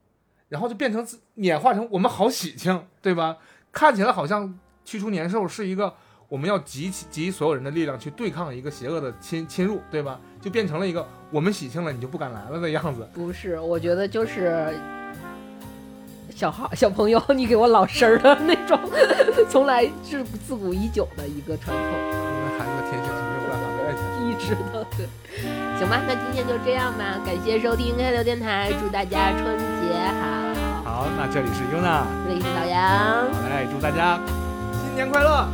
[0.50, 3.38] 然后就变成自演化成我们好喜庆，对吧？
[3.72, 5.96] 看起来好像驱除年兽是一个
[6.28, 10.20] 我们要集起集所有人的力量去对抗一个邪恶的侵侵入，对吧？
[10.42, 13.08] 就变成了一个我们喜庆了，你就不敢来了的样子。
[13.14, 14.74] 不是，我觉得就是
[16.36, 18.80] 小孩小朋友，你给我老实儿的那种，
[19.50, 24.24] 从来是自古已久的一个传统，那孩子的天性是没有办法被爱下去。
[24.24, 25.08] 一直的对。
[25.78, 29.94] 行吧，那今天就这样吧，感谢收听开聊电台，祝大家春节
[30.84, 33.32] 好，好，那这里是优娜，这里是老杨。
[33.32, 34.20] 好嘞，祝大家
[34.82, 35.48] 新年快乐！